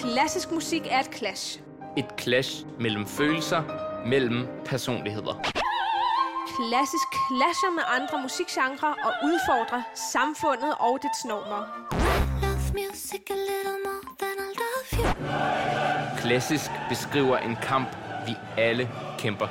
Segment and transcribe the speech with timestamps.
[0.00, 1.60] klassisk musik er et clash.
[1.96, 3.62] Et clash mellem følelser,
[4.06, 5.34] mellem personligheder.
[6.56, 9.82] Klassisk clasher med andre musikgenre og udfordrer
[10.12, 11.62] samfundet og dets normer.
[16.18, 17.88] Klassisk beskriver en kamp,
[18.26, 19.46] vi alle kæmper.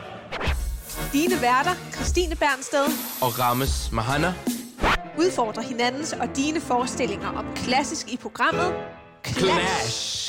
[1.13, 2.85] Dine værter, Christine Bernsted
[3.21, 4.33] Og Rames Mahana
[5.19, 8.73] udfordrer hinandens og dine forestillinger om klassisk i programmet
[9.25, 9.45] Clash.
[9.47, 10.28] Clash.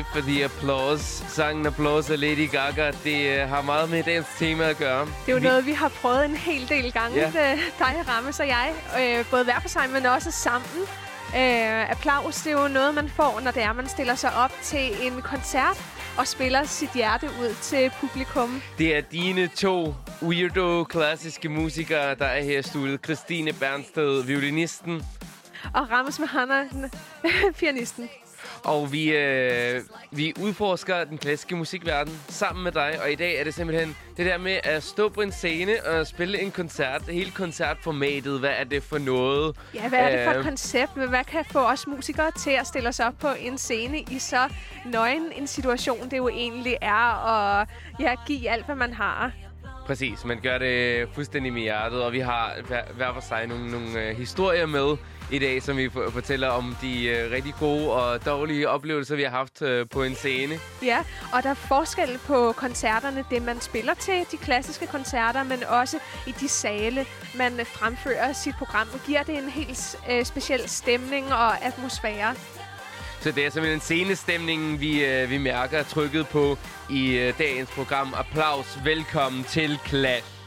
[0.00, 1.24] for the applause.
[1.28, 5.06] Sangen Applause af Lady Gaga, det uh, har meget med dagens tema at gøre.
[5.26, 7.30] Det er jo noget, vi har prøvet en hel del gange, Ja.
[7.34, 7.52] ja.
[7.78, 8.72] dig, Rammes og jeg.
[9.00, 10.80] Øh, både hver for sig, men også sammen.
[11.36, 14.52] Øh, applaus, det er jo noget, man får, når det er, man stiller sig op
[14.62, 15.82] til en koncert
[16.18, 18.62] og spiller sit hjerte ud til publikum.
[18.78, 23.00] Det er dine to weirdo klassiske musikere, der er her i studiet.
[23.04, 25.02] Christine Bernsted, violinisten.
[25.74, 26.64] Og Rammes med Hanna,
[27.58, 28.08] pianisten.
[28.64, 32.98] Og vi, øh, vi udforsker den klassiske musikverden sammen med dig.
[33.04, 36.06] Og i dag er det simpelthen det der med at stå på en scene og
[36.06, 37.02] spille en koncert.
[37.02, 39.56] Hele koncertformatet, hvad er det for noget?
[39.74, 40.92] Ja, hvad er det for et Øh, koncept?
[40.92, 44.48] Hvad kan få os musikere til at stille os op på en scene i så
[44.86, 47.26] nøgen en situation, det jo egentlig er
[47.60, 47.68] at
[48.00, 49.32] ja, give alt, hvad man har?
[49.86, 53.70] Præcis, man gør det fuldstændig med hjertet, og vi har hver, hver for sig nogle,
[53.70, 54.96] nogle øh, historier med
[55.32, 59.30] i dag, som vi fortæller om de øh, rigtig gode og dårlige oplevelser, vi har
[59.30, 60.54] haft øh, på en scene.
[60.82, 60.98] Ja,
[61.32, 65.98] og der er forskel på koncerterne, det man spiller til, de klassiske koncerter, men også
[66.26, 68.88] i de sale, man øh, fremfører sit program.
[68.94, 72.34] Og giver det en helt øh, speciel stemning og atmosfære.
[73.20, 76.58] Så det er simpelthen scenestemningen, vi, øh, vi mærker trykket på
[76.90, 78.14] i øh, dagens program.
[78.16, 80.41] Applaus, velkommen til Clash.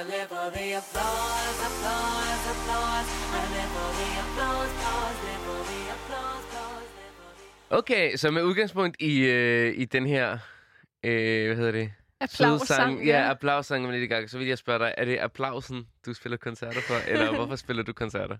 [0.00, 3.08] I live for the applause, applause, applause.
[3.38, 7.30] I live for the applause, applause, live for the applause, applause, live for
[7.68, 10.38] the Okay, så med udgangspunkt i, øh, i den her,
[11.04, 11.92] øh, hvad hedder det?
[12.20, 14.26] Applaussang, Ja, applaussang med Lady Gaga.
[14.26, 16.94] Så vil jeg spørge dig, er det applausen, du spiller koncerter for?
[17.10, 18.36] Eller hvorfor spiller du koncerter?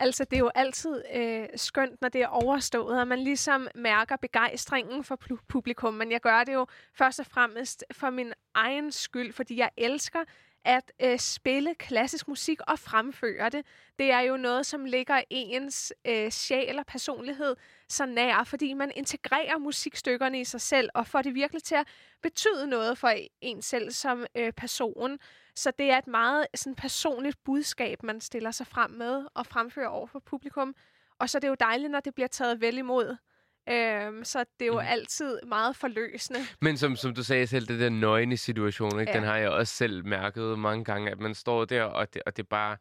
[0.00, 4.16] Altså, det er jo altid øh, skønt, når det er overstået, og man ligesom mærker
[4.16, 5.94] begejstringen for pu- publikum.
[5.94, 6.66] Men jeg gør det jo
[6.98, 10.20] først og fremmest for min egen skyld, fordi jeg elsker
[10.64, 13.66] at øh, spille klassisk musik og fremføre det.
[13.98, 17.56] Det er jo noget, som ligger ens øh, sjæl og personlighed
[17.88, 21.88] så nær, fordi man integrerer musikstykkerne i sig selv og får det virkelig til at
[22.22, 25.18] betyde noget for en selv som øh, person.
[25.56, 29.88] Så det er et meget sådan, personligt budskab, man stiller sig frem med og fremfører
[29.88, 30.74] over for publikum.
[31.18, 33.16] Og så er det jo dejligt, når det bliver taget vel imod.
[33.70, 34.86] Øhm, så det er jo Mhm.
[34.88, 36.40] altid meget forløsende.
[36.60, 39.12] Men som, som du sagde selv, det der nøgne situation, ikke?
[39.12, 39.18] Ja.
[39.18, 42.36] den har jeg også selv mærket mange gange, at man står der, og det, og
[42.36, 42.76] det bare...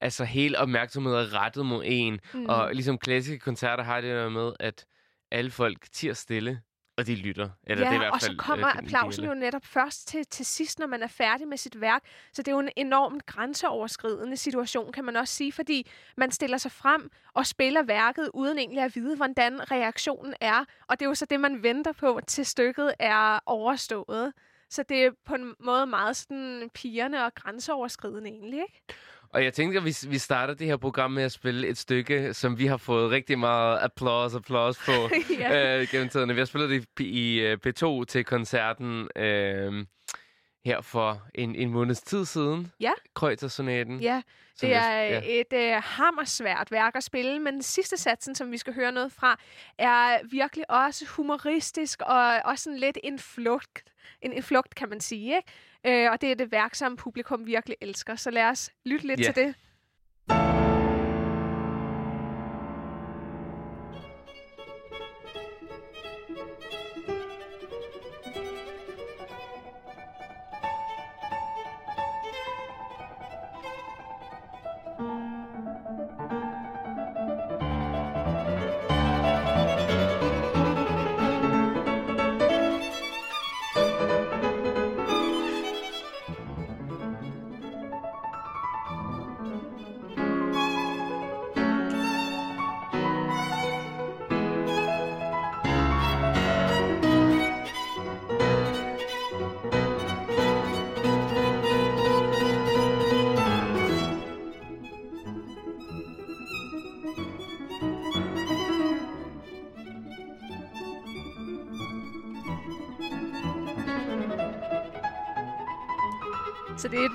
[0.00, 2.20] Altså, hele opmærksomheden er rettet mod en.
[2.34, 2.46] Mm.
[2.46, 4.84] Og ligesom klassiske koncerter har det der med, at
[5.30, 6.60] alle folk tier stille,
[6.96, 7.48] og de lytter.
[7.64, 10.08] Eller ja, det er i hvert og så fald, kommer øh, applausen jo netop først
[10.08, 12.02] til, til sidst, når man er færdig med sit værk.
[12.32, 16.58] Så det er jo en enormt grænseoverskridende situation, kan man også sige, fordi man stiller
[16.58, 20.64] sig frem og spiller værket, uden egentlig at vide, hvordan reaktionen er.
[20.88, 24.32] Og det er jo så det, man venter på, til stykket er overstået.
[24.70, 28.82] Så det er på en måde meget sådan pigerne og grænseoverskridende egentlig, ikke?
[29.36, 32.34] Og jeg tænker, at vi, vi starter det her program med at spille et stykke,
[32.34, 34.92] som vi har fået rigtig meget applaus applaus på
[35.40, 35.80] Ja.
[35.80, 36.28] øh, gennem tiden.
[36.28, 39.84] Vi har spillet det i, i øh, P2 til koncerten øh,
[40.66, 42.72] her for en, en måneds tid siden.
[42.80, 42.92] Ja.
[43.14, 44.00] Kreutersonaten.
[44.00, 44.22] Ja,
[44.60, 48.58] det jeg- er et øh, hammersvært værk at spille, men den sidste satsen, som vi
[48.58, 49.38] skal høre noget fra,
[49.78, 53.82] er virkelig også humoristisk og også sådan lidt en flugt,
[54.22, 55.36] en, en flugt kan man sige.
[55.36, 56.04] Ikke?
[56.04, 58.16] Øh, og det er det værk, som publikum virkelig elsker.
[58.16, 59.24] Så lad os lytte lidt Ja.
[59.24, 59.54] til det.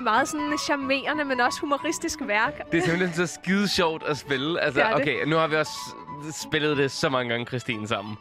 [0.02, 2.72] Meget sådan charmerende, men også humoristisk værk.
[2.72, 4.60] Det er simpelthen så skide sjovt at spille.
[4.60, 5.02] Altså, Det det.
[5.02, 5.72] okay, nu har vi også
[6.42, 8.16] spillet det så mange gange, Christine, sammen.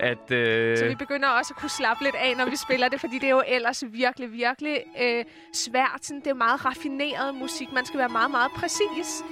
[0.00, 3.00] At, øh, Så vi begynder også at kunne slappe lidt af, når vi spiller det,
[3.00, 5.24] fordi det er jo ellers virkelig, virkelig øh,
[5.54, 5.98] svært.
[6.02, 7.72] Sådan, det er meget raffineret musik.
[7.72, 9.22] Man skal være meget, meget præcis,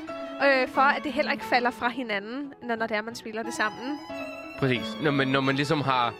[0.46, 3.42] øh, for at det heller ikke falder fra hinanden, når, når det er, man spiller
[3.42, 3.98] det sammen.
[4.58, 4.96] Præcis.
[5.02, 6.14] Når man, når man ligesom har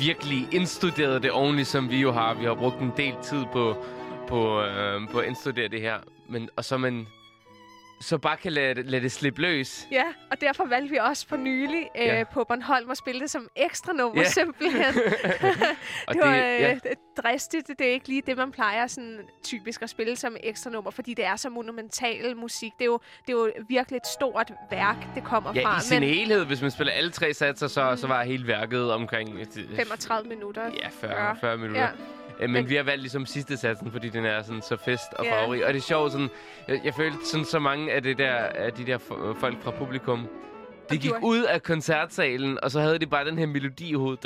[0.00, 2.34] virkelig indstuderet det ordentligt, som vi jo har.
[2.34, 3.76] Vi har brugt en del tid på,
[4.30, 5.98] på, øh, på at indstudere det her.
[6.28, 7.06] Men, og så man
[8.02, 9.86] så bare kan lade, det- lade det slippe løs.
[9.92, 12.24] Ja, og derfor valgte vi også for nylig øh, Ja.
[12.32, 14.28] på Bornholm at spille det som ekstra nummer, Ja.
[14.28, 14.94] simpelthen.
[14.94, 16.72] Det var det- ja.
[16.74, 16.80] øh,
[17.22, 17.68] dristigt.
[17.68, 21.14] Det er ikke lige det, man plejer sådan typisk at spille som ekstra nummer, fordi
[21.14, 22.72] det er så monumental musik.
[22.78, 25.78] Det er jo, det er jo virkelig et stort værk, det kommer Ja, fra.
[25.78, 29.38] i sin helhed, hvis man spiller alle tre satser, så, så var hele værket omkring...
[29.40, 30.62] øh, 35 minutter.
[30.82, 31.80] Ja, 40, 40 minutter.
[31.82, 31.88] Ja.
[32.40, 32.46] Ja.
[32.46, 35.66] Men, vi har valgt ligesom sidste satsen, fordi den er sådan så fest og farverig.
[35.66, 36.28] Og det er sjovt, sådan,
[36.68, 39.70] jeg, jeg følte sådan så mange af, det der, af de der fo- folk fra
[39.70, 40.28] publikum,
[40.90, 44.22] de gik ud af koncertsalen, og så havde de bare den her melodi i hovedet.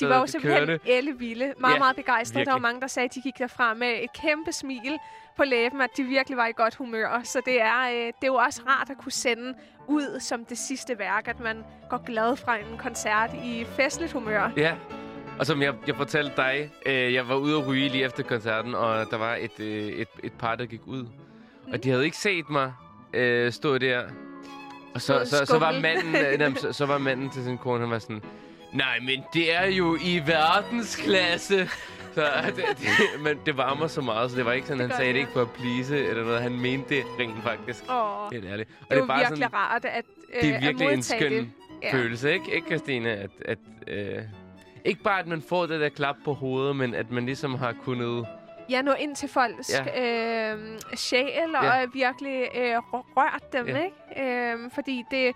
[0.00, 1.52] De var jo simpelthen ellevilde.
[1.60, 2.44] Meget, meget begejstrede.
[2.44, 4.98] Der var mange, der sagde, at de gik derfra med et kæmpe smil
[5.36, 7.20] på læben, at de virkelig var i godt humør.
[7.24, 9.54] Så det er, øh, det er jo også rart at kunne sende
[9.88, 14.50] ud som det sidste værk, at man går glad fra en koncert i festligt humør.
[14.56, 14.74] Ja,
[15.38, 18.74] og som jeg, jeg fortalte dig, øh, jeg var ude at ryge lige efter koncerten,
[18.74, 21.06] og der var et, øh, et, et par, der gik ud.
[21.72, 22.72] Og de havde ikke set mig
[23.14, 24.02] øh, stå der.
[24.94, 27.80] Og så, Stod så, så, var manden, øh, så, så var manden til sin kone,
[27.80, 28.22] han var sådan,
[28.72, 31.68] nej, men det er jo i verdensklasse.
[32.14, 32.26] Så
[32.56, 32.88] det, det,
[33.22, 35.20] men det varmer så meget, så det var ikke sådan, Det han sagde det, det
[35.20, 35.20] ja.
[35.20, 36.42] ikke for at please eller noget.
[36.42, 37.84] Han mente det rent faktisk.
[37.90, 38.70] Åh, Helt ærligt.
[38.80, 40.04] Og det er jo bare virkelig rart at,
[40.34, 41.50] øh, det er virkelig en skøn det.
[41.90, 42.54] følelse, ikke?
[42.54, 43.10] Ikke, Christine?
[43.10, 44.22] At, at, øh,
[44.84, 47.72] ikke bare, at man får det der klap på hovedet, men at man ligesom har
[47.84, 48.26] kunnet...
[48.70, 50.52] Ja, nå ind til folks ja.
[50.54, 51.84] øh, sjæl og Ja.
[51.92, 53.84] virkelig øh, rø- rørt dem, Ja.
[53.84, 54.52] ikke?
[54.52, 55.32] Øh, fordi det,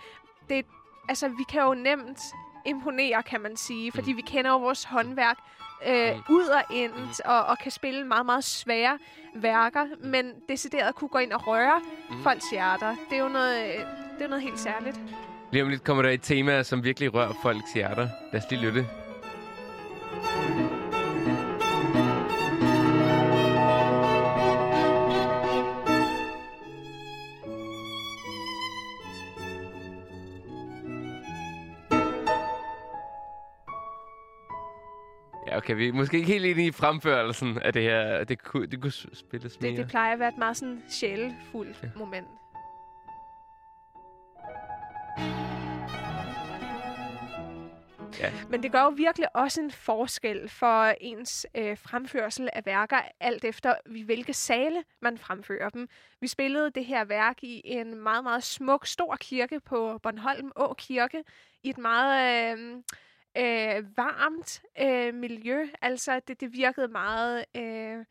[0.49, 0.67] det,
[1.09, 2.19] altså, vi kan jo nemt
[2.67, 5.37] imponere, kan man sige, fordi vi kender jo vores håndværk
[5.89, 6.35] øh, Mm.
[6.35, 6.93] ud og ind,
[7.25, 8.99] og, og kan spille meget, meget svære
[9.35, 11.81] værker, men decideret kunne gå ind og røre
[12.11, 12.17] Mm.
[12.17, 12.23] mm.
[12.23, 12.97] folks hjerter.
[13.11, 13.81] Det er jo noget, øh,
[14.19, 15.01] det er noget helt særligt.
[15.51, 18.09] Lige om lidt kommer der et tema, som virkelig rører folks hjerter.
[18.33, 18.87] Lad os lige lytte.
[35.63, 38.25] Okay, vi er måske ikke helt enige i fremførelsen af det her.
[38.25, 39.71] Det kunne, det kunne spilles mere.
[39.71, 41.89] Det, det plejer at være et meget sådan sjælefuldt Ja.
[41.97, 42.27] moment.
[48.21, 48.33] Ja.
[48.51, 53.45] Men det gør jo virkelig også en forskel for ens øh, fremførsel af værker, alt
[53.45, 55.89] efter hvilke sale man fremfører dem.
[56.21, 60.75] Vi spillede det her værk i en meget, meget smuk, stor kirke på Bornholm Å
[60.75, 61.25] Kirke,
[61.63, 62.83] i et meget øh,
[63.37, 65.67] øh, varmt øh, miljø.
[65.83, 67.45] Altså, det, det virkede meget...
[67.57, 68.05] Øh,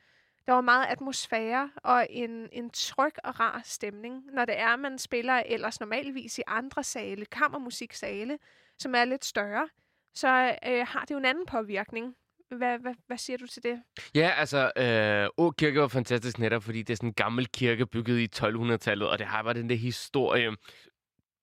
[0.47, 4.99] der var meget atmosfære og en, en tryg og rar stemning, når det er, man
[4.99, 8.39] spiller ellers normalvis i andre sale, kammermusiksale,
[8.77, 9.69] som er lidt større,
[10.13, 12.15] så øh, har det jo en anden påvirkning.
[12.49, 13.81] Hvad, hvad, hvad siger du til det?
[14.15, 17.85] Ja, altså, øh, Å Kirke var fantastisk netop, fordi det er sådan en gammel kirke
[17.85, 20.55] bygget i 1200-tallet, og det har bare den der historie.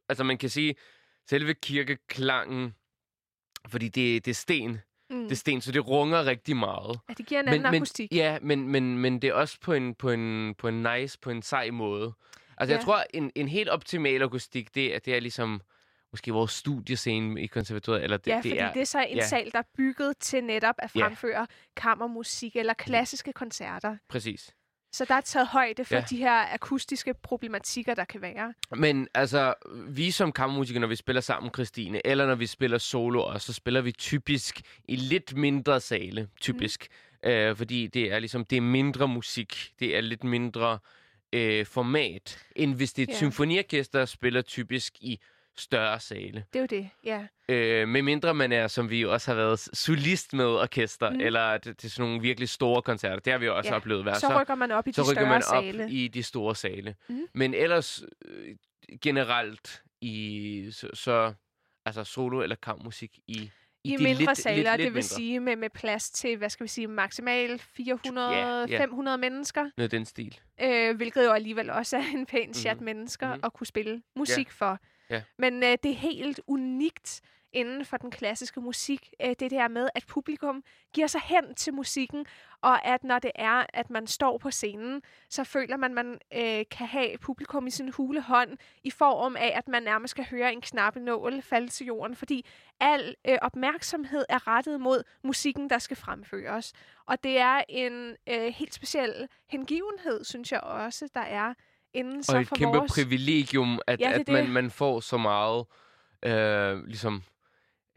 [0.09, 0.75] Altså, man kan sige,
[1.31, 2.75] selve kirkeklangen,
[3.69, 4.79] fordi det, det er sten,
[5.11, 5.29] Mm.
[5.29, 7.01] det sten, så det runger rigtig meget.
[7.09, 8.13] Ja, det giver en anden men, akustik.
[8.13, 11.31] Ja, men, men, men det er også på en, på en, på en nice, på
[11.31, 12.13] en sej måde.
[12.59, 12.77] Altså, Ja.
[12.79, 15.61] jeg tror, en, en helt optimal akustik, det, er- det er ligesom
[16.13, 18.73] måske vores studiescene i konservatoriet, eller det, Ja, det fordi er...
[18.73, 19.27] det er så en ja.
[19.27, 21.07] sal, der er bygget til netop at Ja.
[21.07, 21.47] fremføre
[21.77, 23.97] kammermusik eller klassiske koncerter.
[24.09, 24.55] Præcis.
[24.93, 26.05] Så der er taget højde for Ja.
[26.11, 28.55] de her akustiske problematikker, der kan være.
[28.77, 29.55] Men altså,
[29.89, 33.53] vi som kammermusikere, når vi spiller sammen, Christine, eller når vi spiller solo også, så
[33.53, 36.89] spiller vi typisk i lidt mindre sale, typisk.
[37.25, 37.31] Mm.
[37.31, 40.79] Øh, fordi det er ligesom, det er mindre musik, det er lidt mindre
[41.33, 43.19] øh, format, end hvis det er et Ja.
[43.19, 45.21] symfoniorkester, spiller typisk i
[45.61, 46.45] større sale.
[46.53, 47.27] Det er jo det, ja.
[47.49, 51.15] Øh, med mindre man er, som vi også har været, solist med orkester, Mm.
[51.17, 51.21] mm.
[51.21, 53.19] eller det, det er sådan nogle virkelig store koncerter.
[53.19, 53.77] Det har vi også Ja.
[53.77, 54.05] oplevet.
[54.05, 54.21] Være.
[54.21, 55.91] Så rykker man op i så de rykker større man op sale.
[55.91, 56.95] i de store sale.
[57.09, 57.27] Mhm.
[57.35, 58.57] Men ellers øh,
[59.03, 61.33] generelt i så, så
[61.87, 63.51] altså solo eller kammermusik i
[63.85, 65.03] I de mindre lidt, saler, lidt, det lidt vil mindre.
[65.03, 69.17] sige med, med plads til, hvad skal vi sige, maksimalt 400-500 Ja, ja.
[69.17, 70.39] mennesker, noget den stil.
[70.63, 72.85] øh, hvilket jo alligevel også er en pæn chat Mhm.
[72.85, 73.41] mennesker Mhm.
[73.45, 74.79] at kunne spille musik for.
[75.11, 75.23] Ja.
[75.39, 77.23] Men øh, det er helt unikt
[77.53, 81.75] inden for den klassiske musik, øh, det der med, at publikum giver sig hen til
[81.75, 82.27] musikken,
[82.61, 86.19] og at når det er, at man står på scenen, så føler man, at man
[86.35, 90.27] øh, kan have publikum i sin hule hånd, i form af, at man nærmest skal
[90.31, 92.47] høre en knappenål falde til jorden, fordi
[92.81, 96.73] al øh, opmærksomhed er rettet mod musikken, der skal fremføres.
[97.07, 101.55] Og det er en øh, helt speciel hengivenhed, synes jeg også, der er
[101.99, 102.93] inden så Og et for kæmpe vores...
[102.93, 104.53] privilegium, at, Ja, det at man, det.
[104.53, 105.65] man får så meget
[106.25, 107.23] øh, ligesom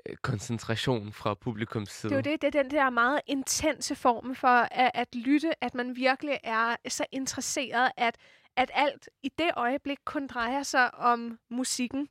[0.10, 2.10] øh, koncentration fra publikums side.
[2.10, 5.64] Det er jo det, det er den der meget intense form for at, at lytte,
[5.64, 8.16] at man virkelig er så interesseret, at,
[8.58, 12.08] at alt i det øjeblik kun drejer sig om musikken.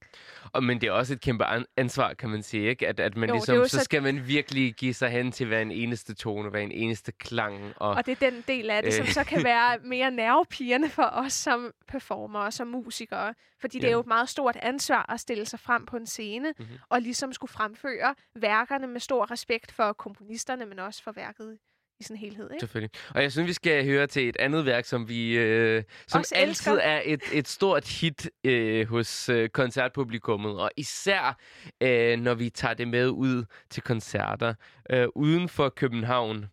[0.52, 2.88] Og, men det er også et kæmpe an- ansvar, kan man sige, ikke?
[2.88, 5.60] At, at man Jo, ligesom, så så- skal man virkelig give sig hen til hver
[5.60, 7.72] en eneste tone, hver en eneste klang.
[7.76, 9.12] Og, Og det er den del af det, som Øh.
[9.12, 13.34] så kan være mere nervepirrende for os som performere og som musikere.
[13.60, 13.92] Fordi det er Ja.
[13.94, 16.66] jo et meget stort ansvar at stille sig frem på en scene, Mhm.
[16.88, 21.58] og ligesom skulle fremføre værkerne med stor respekt for komponisterne, men også for værket
[22.00, 22.50] i sin helhed.
[22.50, 22.60] Ikke?
[22.60, 22.90] Selvfølgelig.
[23.14, 26.34] Og jeg synes, vi skal høre til et andet værk, som vi øh, som Også
[26.34, 26.72] altid elsker.
[26.72, 30.60] er et, et stort hit øh, hos øh, koncertpublikummet.
[30.60, 31.38] Og især,
[31.80, 34.54] øh, når vi tager det med ud til koncerter
[34.90, 36.46] øh, uden for København.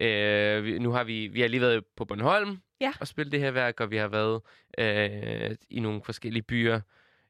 [0.00, 2.92] Øh, vi, nu har vi, vi har lige været på Bornholm Ja.
[3.00, 4.40] og spillet det her værk, og vi har været
[4.78, 6.80] øh, i nogle forskellige byer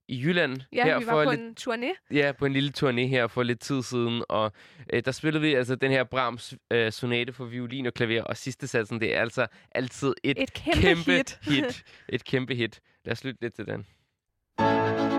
[0.08, 0.60] i Jylland.
[0.72, 2.14] Ja, her vi for var på lidt en turné.
[2.16, 4.52] Ja, på en lille turné her for lidt tid siden, og
[4.92, 8.36] øh, der spillede vi altså den her Brahms øh, sonate for violin og klaver, og
[8.36, 11.38] sidste satsen, det er altså altid et, Et kæmpe, kæmpe hit.
[11.42, 11.84] hit.
[12.08, 12.80] Et kæmpe hit.
[13.04, 13.86] Lad os lytte lidt til den.
[14.58, 15.11] Så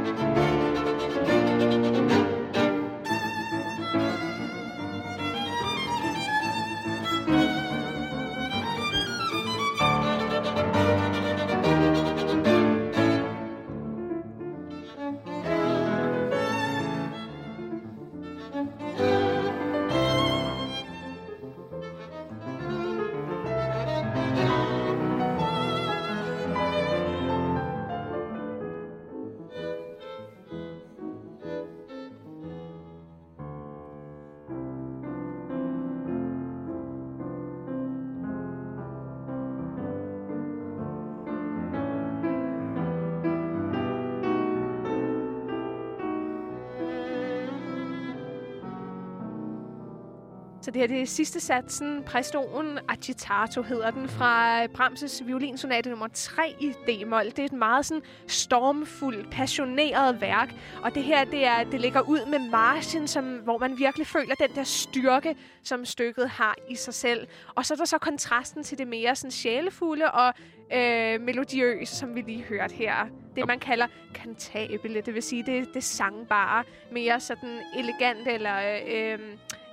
[50.74, 56.56] det her det er sidste satsen, Prestoen Agitato hedder den, fra Brahms' violinsonate nummer 3
[56.60, 57.26] i D-mol.
[57.26, 60.54] Det er et meget sådan stormfuldt, passioneret værk.
[60.84, 64.36] Og det her, det, er, det ligger ud med marchen, som, hvor man virkelig føler
[64.36, 67.28] den der styrke, som stykket har i sig selv.
[67.56, 70.34] Og så er der så kontrasten til det mere sådan sjælefulde og
[70.74, 72.96] øh, melodiøse, som vi lige hørte her.
[73.36, 78.80] Det, man kalder cantabile, det vil sige, det, det sangbare, mere sådan elegant eller...
[78.88, 79.20] Øh, øh,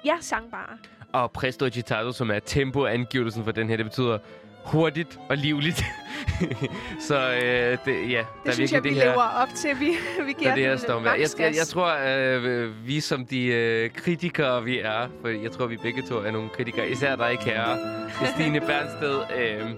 [0.04, 0.78] Ja, sangbare.
[1.12, 4.18] Og Presto agitato, som er tempoangivelsen for den her, det betyder
[4.64, 5.84] hurtigt og livligt.
[7.08, 9.80] så øh, det, ja, Det synes jeg, vi det her, lever op til.
[9.80, 11.04] Vi, vi der giver er det her den.
[11.04, 15.66] Jeg, jeg, jeg tror, øh, vi som de øh, kritikere, vi er, for jeg tror,
[15.66, 17.78] vi begge to er nogle kritikere, især dig, kære
[18.16, 19.70] Christine Bernsted, øh,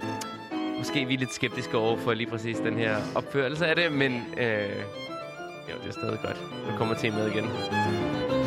[0.78, 4.12] måske vi er lidt skeptiske over for lige præcis den her opførelse af det, men
[4.12, 4.46] øh,
[5.70, 6.36] jo, det er stadig godt.
[6.70, 8.41] Nu kommer til med igen.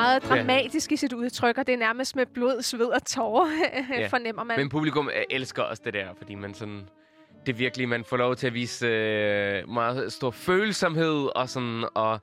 [0.00, 0.28] Meget Ja.
[0.36, 3.46] dramatisk i sit udtryk, og det er nærmest med blod, sved og tårer,
[4.00, 4.06] Ja.
[4.06, 4.58] fornemmer man.
[4.58, 6.88] Men publikum øh, elsker også det der, fordi man sådan...
[7.46, 11.84] Det er virkelig, man får lov til at vise øh, meget stor følsomhed og sådan,
[11.94, 12.20] og,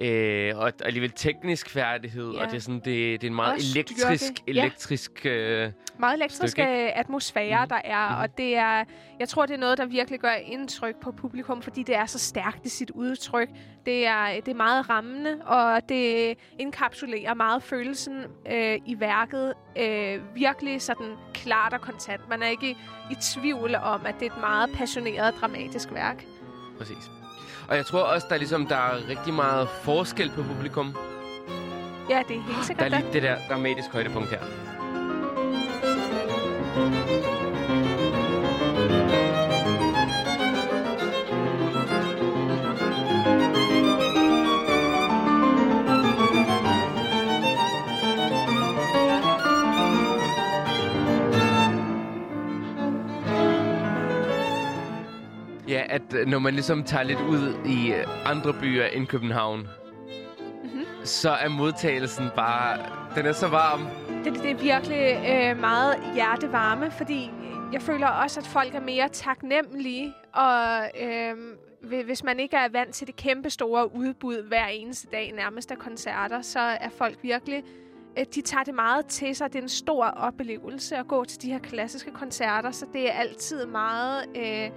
[0.00, 2.40] øh, og alligevel teknisk færdighed, Ja.
[2.40, 2.84] og det er sådan, det,
[3.20, 3.94] det er en meget Og styrke.
[3.98, 4.52] elektrisk, Ja.
[4.52, 7.68] elektrisk, øh, meget elektriske stykke, atmosfære, Mhm.
[7.68, 8.18] der er, Mhm.
[8.20, 8.84] og det er,
[9.20, 12.18] jeg tror, det er noget, der virkelig gør indtryk på publikum, fordi det er så
[12.18, 13.48] stærkt i sit udtryk.
[13.86, 20.34] Det er, det er meget rammende, og det indkapsulerer meget følelsen øh, i værket øh,
[20.34, 22.28] virkelig sådan klart og kontant.
[22.28, 22.76] Man er ikke i,
[23.10, 26.24] i tvivl om, at det er et meget passioneret, dramatisk værk.
[26.78, 27.10] præcis.
[27.68, 30.96] Og jeg tror også, der er, ligesom, der er rigtig meget forskel på publikum.
[32.10, 32.92] Ja, det er helt Der sikkert.
[32.92, 34.40] er lige det der dramatiske højdepunkt her.
[55.98, 59.68] At øh, når man ligesom tager lidt ud i øh, andre byer end København,
[60.64, 60.84] Mhm.
[61.04, 62.78] så er modtagelsen bare...
[63.16, 63.80] Den er så varm.
[64.24, 67.30] Det, det er virkelig øh, meget hjertevarme, fordi
[67.72, 71.34] jeg føler også, at folk er mere taknemmelige, og øh,
[71.82, 75.70] hvi- hvis man ikke er vant til det kæmpe store udbud hver eneste dag nærmest
[75.70, 77.62] af koncerter, så er folk virkelig...
[78.18, 79.52] Øh, de tager det meget til sig.
[79.52, 83.12] Det er en stor oplevelse at gå til de her klassiske koncerter, så det er
[83.12, 84.70] altid meget øh,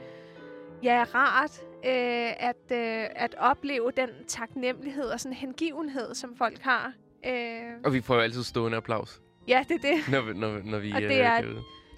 [0.84, 6.94] ja, rart øh, at, øh, at opleve den taknemmelighed og sådan hengivenhed, som folk har.
[7.26, 10.12] Øh, Og vi får jo altid stående applaus, ja, det er det.
[10.12, 11.42] når, når, når vi Og øh, det er-.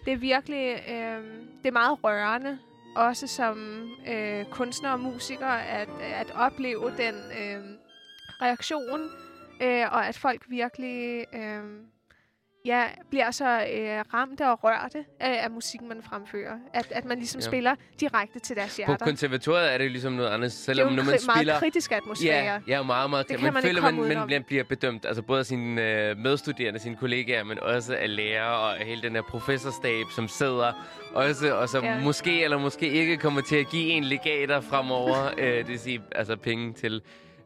[0.06, 1.24] Det er virkelig øh,
[1.62, 2.60] det er meget rørende,
[2.96, 7.64] også som øh, kunstner og musiker, at, at opleve den øh,
[8.42, 9.02] reaktion,
[9.62, 11.64] øh, og at folk virkelig øh,
[12.66, 16.56] ja, bliver så øh, ramte og rørte af, af musikken, man fremfører.
[16.74, 17.46] At, at man ligesom Ja.
[17.46, 19.06] spiller direkte til deres På hjerter.
[19.06, 21.60] konservatoriet er det ligesom noget andet, det er selvom jo når man meget spiller...
[21.60, 22.44] kritisk atmosfære.
[22.44, 23.28] Ja, ja, meget, meget.
[23.30, 26.18] Det man kan man føler, komme man, man bliver, bedømt, altså både af sine øh,
[26.18, 30.74] medstuderende, sine kollegaer, men også af lærere og hele den her professorstab, som sidder
[31.14, 32.00] også, og som Ja.
[32.00, 36.02] måske eller måske ikke kommer til at give en legater fremover, øh, det vil sige
[36.16, 37.02] altså penge til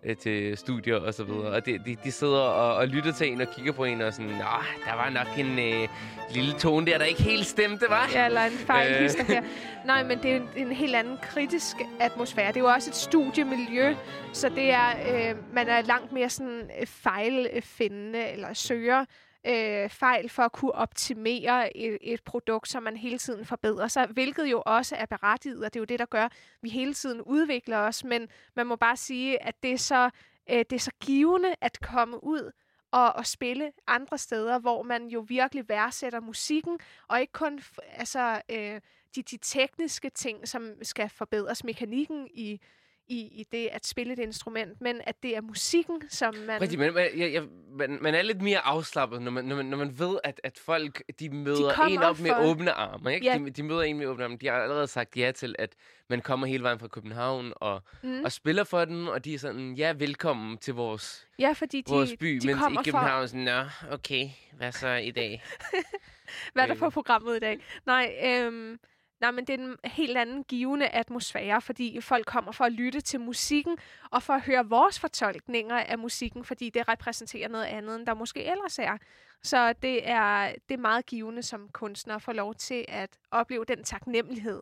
[0.08, 1.48] øh, til studier og så videre.
[1.52, 4.14] Og de, de, de sidder og, og lytter til en og kigger på en og
[4.14, 4.38] sådan, Nå,
[4.86, 5.88] der var nok en øh,
[6.32, 8.10] lille tone der, der ikke helt stemte, var?
[8.14, 9.28] Ja, eller en fejl Øh.
[9.28, 9.42] her.
[9.86, 12.48] Nej, men det er en, en helt anden kritisk atmosfære.
[12.48, 13.96] Det er jo også et studiemiljø,
[14.34, 19.06] så det er, øh, man er langt mere sådan øh, fejlfindende, eller søger
[19.46, 24.08] øh, fejl for at kunne optimere et, et produkt, som man hele tiden forbedrer sig,
[24.08, 26.94] hvilket jo også er berettiget, og det er jo det, der gør, at vi hele
[26.94, 30.10] tiden udvikler os, men man må bare sige, at det er så,
[30.50, 32.52] øh, det er så givende at komme ud
[32.92, 37.62] og, og spille andre steder, hvor man jo virkelig værdsætter musikken, og ikke kun
[37.94, 38.82] altså, øh,
[39.16, 42.62] de, de tekniske ting, som skal forbedres, mekanikken i,
[43.10, 46.60] i, i det at spille et instrument, men at det er musikken, som man...
[46.60, 49.66] Præcis, men man, jeg, jeg, man, man er lidt mere afslappet, når man, når man,
[49.66, 53.14] når man ved, at, at folk de møder kommer en op med for- åbne arme.
[53.14, 53.26] Ikke?
[53.26, 53.38] Ja.
[53.38, 54.38] De, de møder en med åbne arme.
[54.38, 55.76] De har allerede sagt ja til, at
[56.10, 58.24] man kommer hele vejen fra København og, Mm.
[58.24, 61.92] og spiller for den, og de er sådan, ja, velkommen til vores, Ja, fordi de,
[61.92, 62.26] vores by.
[62.42, 65.44] de mens kommer i København er sådan, nå, okay, hvad så i dag?
[65.60, 65.78] for...
[66.54, 66.80] Hvad er der Øhm.
[66.80, 67.60] på programmet i dag?
[67.86, 68.80] Nej, øhm,
[69.22, 73.02] nej, men det er en helt anden givende atmosfære, fordi folk kommer for at lytte
[73.02, 73.78] til musikken,
[74.12, 78.14] og for at høre vores fortolkninger af musikken, fordi det repræsenterer noget andet, end der
[78.14, 78.98] måske ellers er.
[79.44, 83.66] Så det er, det er meget givende som kunstner at få lov til at opleve
[83.66, 84.62] den taknemmelighed.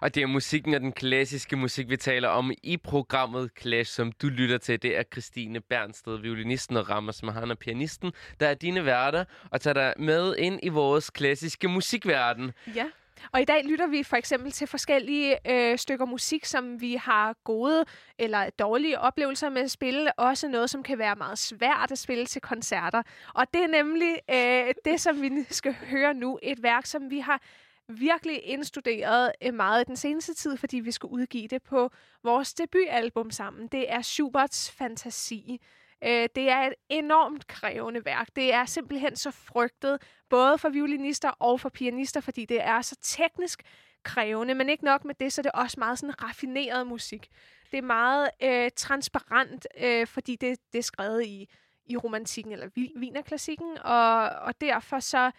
[0.00, 4.12] Og det er musikken og den klassiske musik, vi taler om i programmet Clash, som
[4.12, 4.82] du lytter til.
[4.82, 9.74] Det er Christine Bernsted, violinisten, og Ramos Mahana, pianisten, der er dine værter, og tager
[9.74, 12.52] dig med ind i vores klassiske musikverden.
[12.74, 12.86] Ja.
[13.32, 17.36] Og i dag lytter vi for eksempel til forskellige øh, stykker musik, som vi har
[17.44, 17.84] gode
[18.18, 20.18] eller dårlige oplevelser med at spille.
[20.18, 23.02] Også noget, som kan være meget svært at spille til koncerter.
[23.34, 26.38] Og det er nemlig øh, det, som vi skal høre nu.
[26.42, 27.42] Et værk, som vi har
[27.88, 31.90] virkelig indstuderet øh, meget i den seneste tid, fordi vi skal udgive det på
[32.22, 33.66] vores debutalbum sammen.
[33.66, 35.60] Det er Schuberts Fantasi.
[36.04, 38.28] Øh, det er et enormt krævende værk.
[38.36, 42.96] Det er simpelthen så frygtet, både for violinister og for pianister, fordi det er så
[43.02, 43.62] teknisk
[44.02, 47.28] krævende, men ikke nok med det, så det er også meget sådan raffineret musik.
[47.70, 51.48] Det er meget øh, transparent, øh, fordi det, det er skrevet i,
[51.86, 55.30] i romantikken eller vinerklassikken, og, og derfor så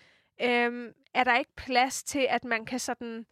[0.42, 3.26] øh, er der ikke plads til, at man kan sådan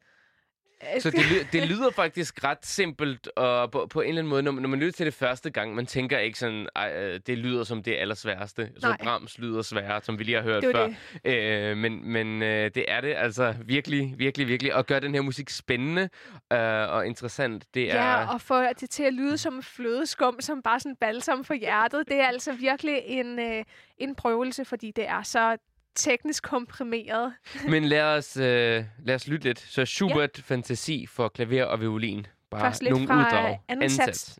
[1.00, 4.52] så det, det lyder faktisk ret simpelt, og på, på en eller anden måde, når,
[4.52, 7.38] man- når man lytter til det første gang, man tænker ikke sådan, "Ej, øh, det
[7.38, 8.70] lyder som det allersværeste.
[8.80, 8.98] Så Nej.
[9.04, 10.88] Brahms lyder sværere, som vi lige har hørt Det før.
[11.26, 14.76] jo Øh, men men øh, det er det altså virkelig, virkelig, virkelig.
[14.76, 16.10] Og gøre den her musik spændende
[16.54, 16.60] øh,
[16.94, 17.96] og interessant, det er...
[17.96, 22.04] Ja, og få det til at lyde som flødeskum, som bare sådan balsam for hjertet,
[22.08, 23.64] det er altså virkelig en, øh,
[23.98, 25.58] en prøvelse, fordi det er så
[25.96, 27.34] teknisk komprimeret.
[27.70, 29.60] Men lad os, øh, lad os lytte lidt.
[29.60, 30.42] Så Schubert ja.
[30.46, 32.28] Fantasi for klaver og violin.
[32.52, 33.60] Bare Først lidt nogle fra uddrag.
[33.68, 34.40] anden sats.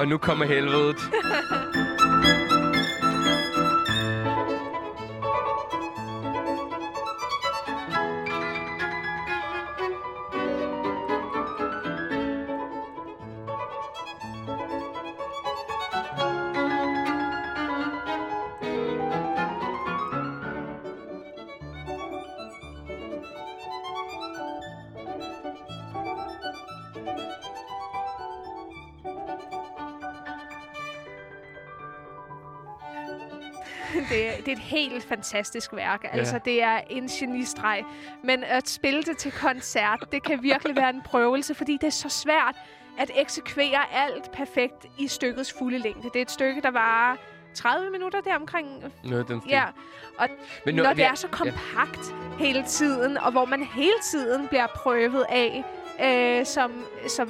[0.00, 0.96] Og nu kommer helvedet.
[35.10, 36.04] fantastisk værk.
[36.12, 37.84] Altså, det er en genistreg.
[38.24, 41.90] Men at spille det til koncert, det kan virkelig være en prøvelse, fordi det er
[41.90, 42.56] så svært
[42.98, 46.02] at eksekvere alt perfekt i stykkets fulde længde.
[46.02, 47.16] Det er et stykke, der varer
[47.54, 48.84] 30 minutter deromkring.
[49.04, 49.50] Noget den stil.
[49.50, 49.64] Ja,
[50.18, 50.28] og
[50.66, 54.66] Men når nu, det er så kompakt hele tiden, og hvor man hele tiden bliver
[54.66, 55.64] prøvet af
[56.04, 57.28] øh, som, som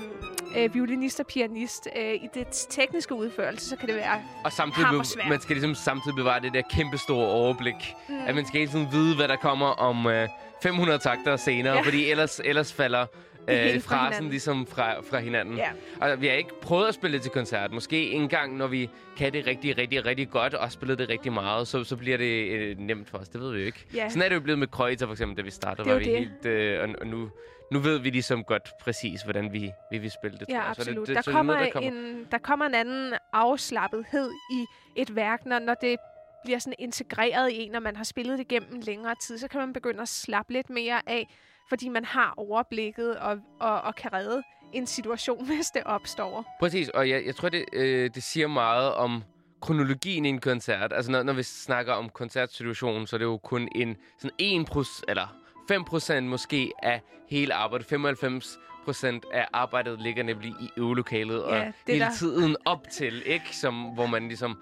[0.56, 4.22] øh, violinist og pianist øh, i det tekniske udførelse, så kan det være...
[4.44, 7.94] Og samtidig, bev- man skal ligesom samtidig bevare det der kæmpe store overblik.
[8.08, 8.14] Mm.
[8.26, 10.28] At man skal hele tiden vide, hvad der kommer om øh,
[10.62, 11.80] 500 takter senere, Ja.
[11.82, 13.06] fordi ellers, ellers falder
[13.50, 14.30] øh, fra frasen hinanden.
[14.30, 15.56] ligesom fra, fra hinanden.
[15.56, 15.70] Ja.
[16.00, 17.72] Og vi har ikke prøvet at spille det til koncert.
[17.72, 21.32] Måske en gang, når vi kan det rigtig, rigtig, rigtig godt, og spiller det rigtig
[21.32, 23.28] meget, så, så bliver det øh, nemt for os.
[23.28, 23.86] Det ved vi jo ikke.
[23.94, 24.08] Ja.
[24.08, 25.84] Sådan er det jo blevet med Kreuzer, for eksempel, da vi startede.
[25.84, 26.18] Det var vi det.
[26.18, 27.30] helt, øh, og, og nu,
[27.72, 30.48] nu ved vi ligesom godt præcis, hvordan vi, vi vil spille det.
[30.48, 30.74] Ja, jeg.
[30.74, 31.08] Så absolut.
[31.08, 34.64] det, der, så det er kommer noget, der en, der kommer en anden afslappethed i
[34.96, 35.96] et værk, når, når det
[36.44, 39.60] bliver sådan integreret i en, når man har spillet det gennem længere tid, så kan
[39.60, 41.26] man begynde at slappe lidt mere af,
[41.70, 46.56] fordi man har overblikket og, og, og kan redde en situation, hvis det opstår.
[46.60, 49.22] Præcis, og jeg, jeg tror, det, øh, det siger meget om
[49.60, 50.92] kronologien i en koncert.
[50.92, 54.68] Altså, når, når vi snakker om koncertsituationen, så er det jo kun en sådan 1
[55.08, 55.36] eller
[55.68, 57.86] 5 procent måske af hele arbejdet.
[57.86, 62.10] 95 procent af arbejdet ligger nemlig i øvelokalet, og Ja, er hele der.
[62.18, 63.56] tiden op til, ikke?
[63.56, 64.58] Som, hvor man ligesom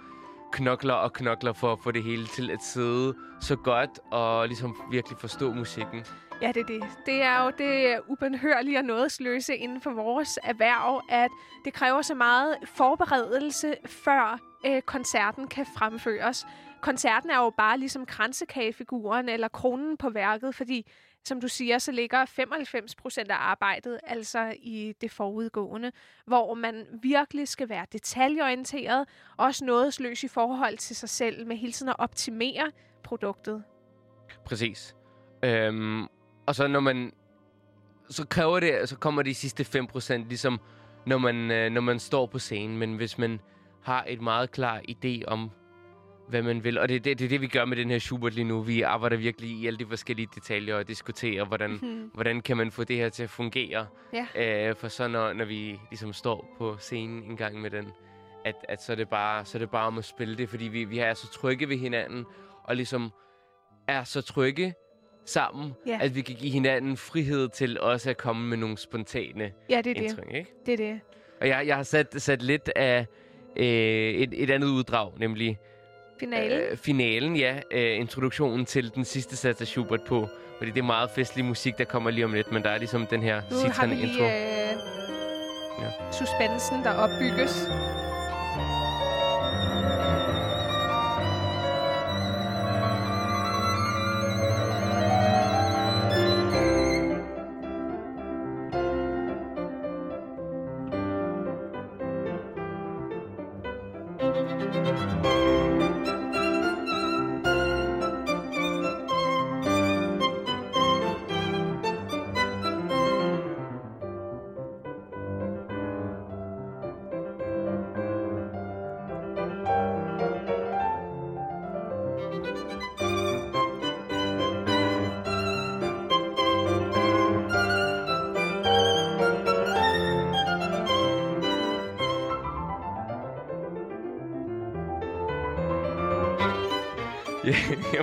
[0.52, 4.76] knokler og knokler for at få det hele til at sidde så godt, og ligesom
[4.90, 6.04] virkelig forstå musikken.
[6.42, 6.83] Ja, det er det.
[7.07, 11.31] Det er jo det ubenhørlige og nådesløse inden for vores erhverv, at
[11.64, 16.46] det kræver så meget forberedelse, før øh, koncerten kan fremføres.
[16.81, 20.87] Koncerten er jo bare ligesom kransekagefiguren eller kronen på værket, fordi
[21.24, 25.92] som du siger, så ligger 95 procent af arbejdet altså i det forudgående,
[26.27, 31.72] hvor man virkelig skal være detaljeorienteret, også nådesløs i forhold til sig selv, med hele
[31.72, 32.70] tiden at optimere
[33.03, 33.64] produktet.
[34.44, 34.94] Præcis.
[35.44, 36.07] Øhm,
[36.48, 37.12] og så når man...
[38.11, 40.61] Så kræver det, så kommer de sidste 5% ligesom,
[41.06, 42.78] når man, øh, når man står på scenen.
[42.78, 43.40] Men hvis man
[43.82, 45.50] har et meget klar idé om,
[46.28, 46.78] hvad man vil.
[46.78, 48.61] Og det er det, det, er det, vi gør med den her Schubert lige nu.
[48.62, 52.11] Vi arbejder virkelig i alle de forskellige detaljer og diskuterer, hvordan, Hmm.
[52.14, 53.87] hvordan kan man få det her til at fungere.
[54.12, 54.68] Ja.
[54.68, 57.88] Øh, for så når, når vi ligesom står på scenen en gang med den,
[58.44, 60.64] at, at så, er det bare, så er det bare om at spille det, fordi
[60.64, 62.24] vi, vi er så trygge ved hinanden,
[62.64, 63.11] og ligesom
[63.88, 64.74] er så trygge
[65.28, 65.98] sammen, Ja.
[66.02, 69.86] at vi kan give hinanden frihed til også at komme med nogle spontane Ja, det
[69.90, 70.02] er det.
[70.02, 70.34] indtryk.
[70.34, 70.50] Ikke?
[70.66, 71.00] Det er det.
[71.40, 73.06] Og jeg, jeg har sat, sat lidt af
[73.56, 75.58] øh, et, et andet uddrag, nemlig
[76.20, 76.58] Finalen.
[76.60, 80.28] øh, finalen, ja, øh, introduktionen til den sidste sats af Schubert på.
[80.58, 83.06] Fordi det er meget festlig musik, der kommer lige om lidt, men der er ligesom
[83.06, 84.24] den her Nu har vi lige intro.
[84.24, 84.30] øh,
[85.82, 86.12] Ja.
[86.12, 87.68] suspensen, der opbygges.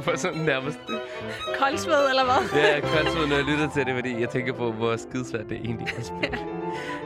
[0.06, 0.80] Får sådan nærmest...
[1.60, 2.60] Koldsved, eller hvad?
[2.62, 5.88] Ja, koldt når jeg lytter til det, fordi jeg tænker på, hvor skidesvært det egentlig
[5.88, 6.40] er at spille.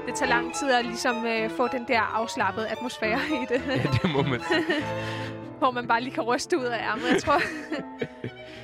[0.08, 3.74] Det tager lang tid at ligesom øh, få den der afslappede atmosfære i det, Ja,
[4.02, 4.42] det må man
[5.60, 7.42] hvor man bare lige kan ryste ud af ærmet, jeg tror.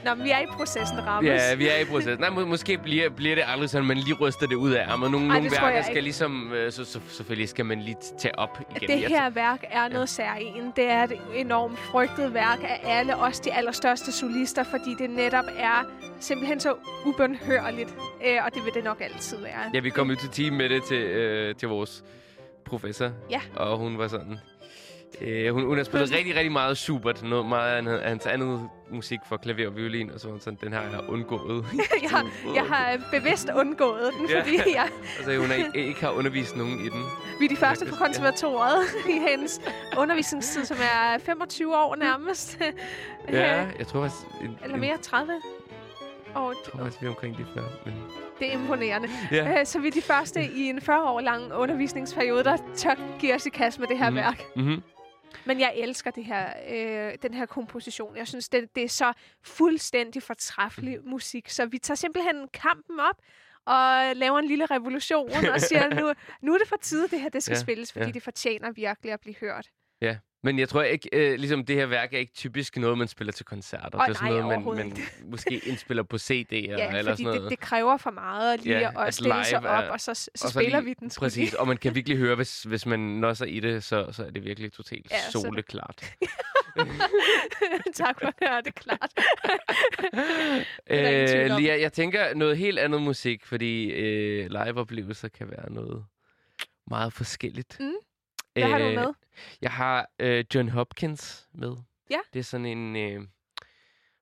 [0.06, 1.30] Nå, men vi er i processen, Rammes.
[1.30, 2.20] Ja, vi er i proces.
[2.20, 5.12] Nej, må, måske bliver, bliver det aldrig sådan, man lige ryster det ud af ærmet.
[5.12, 6.02] Nogle, Ej, nogle værker skal ikke.
[6.02, 6.54] ligesom...
[6.54, 8.90] Øh, så, så, selvfølgelig skal man lige tage op igen.
[8.90, 10.76] Det her værk er noget særligt.
[10.76, 15.46] Det er et enormt frygtet værk af alle, også de allerstørste solister, fordi det netop
[15.58, 15.84] er
[16.20, 16.74] simpelthen så
[17.06, 17.96] ubønhørligt.
[18.28, 19.72] Øh, og det vil det nok altid være.
[19.74, 22.04] Ja, vi kom jo til team med det til, øh, til vores
[22.66, 23.12] professor.
[23.30, 23.42] Ja.
[23.56, 24.40] Og hun var sådan...
[25.22, 27.24] Øh, hun, hun har spillet rigtig, rigtig meget Schubert.
[27.24, 30.12] Noget meget af hans andet musik for klaver og violin.
[30.12, 31.66] Og så var sådan, den har jeg undgået.
[32.04, 32.26] jeg, har,
[32.56, 34.40] jeg har bevidst undgået den, Ja.
[34.42, 37.04] fordi jeg, altså, hun har ikke, har undervist nogen i den.
[37.40, 39.62] vi er de første på konservatoriet i hendes
[39.98, 42.58] undervisningstid, som er 25 år nærmest.
[43.32, 44.24] Ja, Øh, jeg tror faktisk...
[44.42, 45.34] En, Eller mere, 30
[46.36, 46.50] år.
[46.50, 47.66] Jeg tror faktisk, vi er omkring de 40.
[47.86, 47.94] Men...
[48.40, 49.10] Det er imponerende.
[49.32, 49.60] Ja.
[49.60, 53.36] Øh, Så vi er de første i en 40 år lang undervisningsperiode, der tør give
[53.36, 54.16] os i kast med det her Mhm.
[54.18, 54.44] værk.
[54.56, 54.84] Mm-hmm.
[55.46, 58.18] Men jeg elsker det her, øh, den her komposition.
[58.18, 61.10] Jeg synes, det, det er så fuldstændig fortræffelig Mhm.
[61.10, 61.50] musik.
[61.50, 63.16] Så vi tager simpelthen kampen op
[63.66, 67.30] og laver en lille revolution og siger, nu, nu er det for tid, det her
[67.30, 68.12] det skal Ja, spilles, fordi ja.
[68.12, 69.68] det fortjener virkelig at blive hørt.
[70.02, 73.08] Ja, men jeg tror ikke, øh, ligesom det her værk er ikke typisk noget, man
[73.08, 74.00] spiller til koncerter.
[74.00, 74.98] Åh, det er sådan nej, noget, man, man
[75.32, 77.52] måske indspiller på CD'er Ja, eller sådan det, noget.
[77.52, 80.30] det kræver for meget lige Ja, at at stille sig op, er- og så, så,
[80.36, 81.12] så Og spiller lige- vi den.
[81.20, 84.30] Præcis, og man kan virkelig høre, hvis, hvis man nosser i det, så, så er
[84.30, 86.02] det virkelig totalt Ja, så- soleklart.
[87.96, 89.12] tak for at høre det klart.
[90.90, 96.06] øh, jeg, jeg tænker noget helt andet musik, fordi øh, liveoplevelser kan være noget
[96.88, 97.78] meget forskelligt.
[97.80, 97.92] Mm.
[98.62, 99.14] Hvad har du Øh, med?
[99.62, 101.76] Jeg har øh, John Hopkins med.
[102.10, 102.20] Ja.
[102.34, 102.96] Det er sådan en...
[102.96, 103.28] Øh,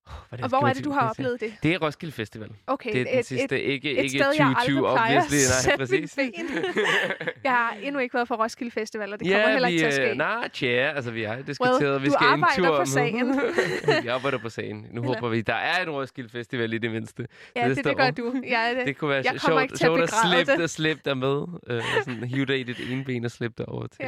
[0.08, 1.54] oh, Og hvor er det, du har oplevet det?
[1.64, 2.50] Det er Roskilde Festival.
[2.68, 5.70] Okay, Det er den sidste, ikke, et ikke sted, jeg aldrig 2020, plejer at obviously.
[5.70, 6.18] Nej, præcis.
[7.44, 9.88] Jeg har endnu ikke været på Roskilde Festival, og det kommer heller vi, ikke til
[9.88, 10.10] at ske.
[10.10, 12.86] øh, Nej, tja, altså vi har diskuteret, vi du skal en arbejder tur på med.
[12.86, 13.42] sagen.
[14.04, 14.78] vi arbejder på sagen.
[14.92, 17.28] Nu Eller- håber vi, der er en Roskilde Festival i det mindste.
[17.56, 18.34] ja, det, næste det gør du.
[18.50, 20.52] Ja, det, Det kunne være jeg kommer ikke sjovt, til at sjovt at begræde slippe,
[20.58, 20.64] det.
[20.64, 21.44] at slippe der med.
[21.68, 24.06] Øh, sådan hive dig i dit ene ben og slippe dig over til.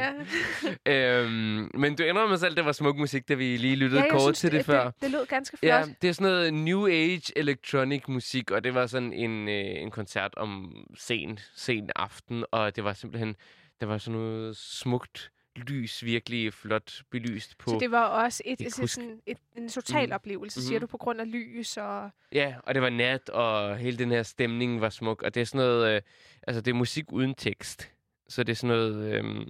[0.86, 1.20] ja.
[1.20, 4.04] Øhm, men du indrømmer selv, at det var smuk musik, da vi lige lyttede ja,
[4.12, 4.84] jeg kort til det, det, før.
[4.84, 5.85] Det, det lød ganske flot.
[5.86, 9.82] Ja, det er sådan noget New Age electronic musik, og det var sådan en, øh,
[9.82, 13.36] en koncert om sen, sen aften, og det var simpelthen,
[13.80, 17.70] der var sådan noget smukt lys, virkelig flot belyst på.
[17.70, 20.12] Så det var også et, et, huske- sådan, et, en total Mhm.
[20.12, 20.80] oplevelse, siger Mhm.
[20.80, 22.10] du, på grund af lys og...
[22.32, 25.44] Ja, og det var nat, og hele den her stemning var smuk, og det er
[25.44, 26.02] sådan noget, øh,
[26.46, 27.90] altså det er musik uden tekst,
[28.28, 29.46] så det er sådan noget, øh,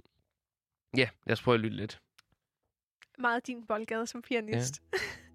[0.97, 1.99] ja, lad os prøve at lytte lidt.
[3.19, 4.81] Meget din boldgade som pianist.
[4.93, 4.97] Ja.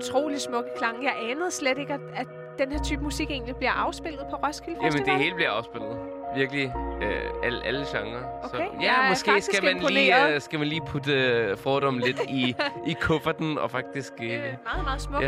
[0.00, 0.98] utrolig smukke klange.
[1.02, 2.26] Jeg anede slet ikke, at, at
[2.58, 5.06] den her type musik egentlig bliver afspillet på Roskilde Festival.
[5.06, 5.96] Jamen, det hele bliver afspillet.
[6.34, 6.72] Virkelig.
[7.02, 8.22] Øh, alle, alle genrer.
[8.42, 12.00] Okay, Så, ja, er måske skal man, lige, øh, skal man lige putte øh, fordomme
[12.00, 12.54] lidt i,
[12.90, 14.12] i kufferten, og faktisk...
[14.22, 15.24] Øh, Øh, meget, meget smukt.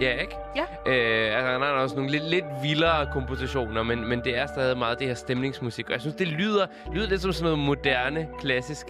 [0.00, 0.06] Ja.
[0.06, 0.36] ja, ikke?
[0.56, 0.62] Ja.
[0.62, 4.78] Øh, altså, han har også nogle lidt, lidt vildere kompositioner, men, men det er stadig
[4.78, 5.86] meget det her stemningsmusik.
[5.86, 8.86] Og jeg synes, det lyder, lyder lidt som sådan noget moderne, klassisk.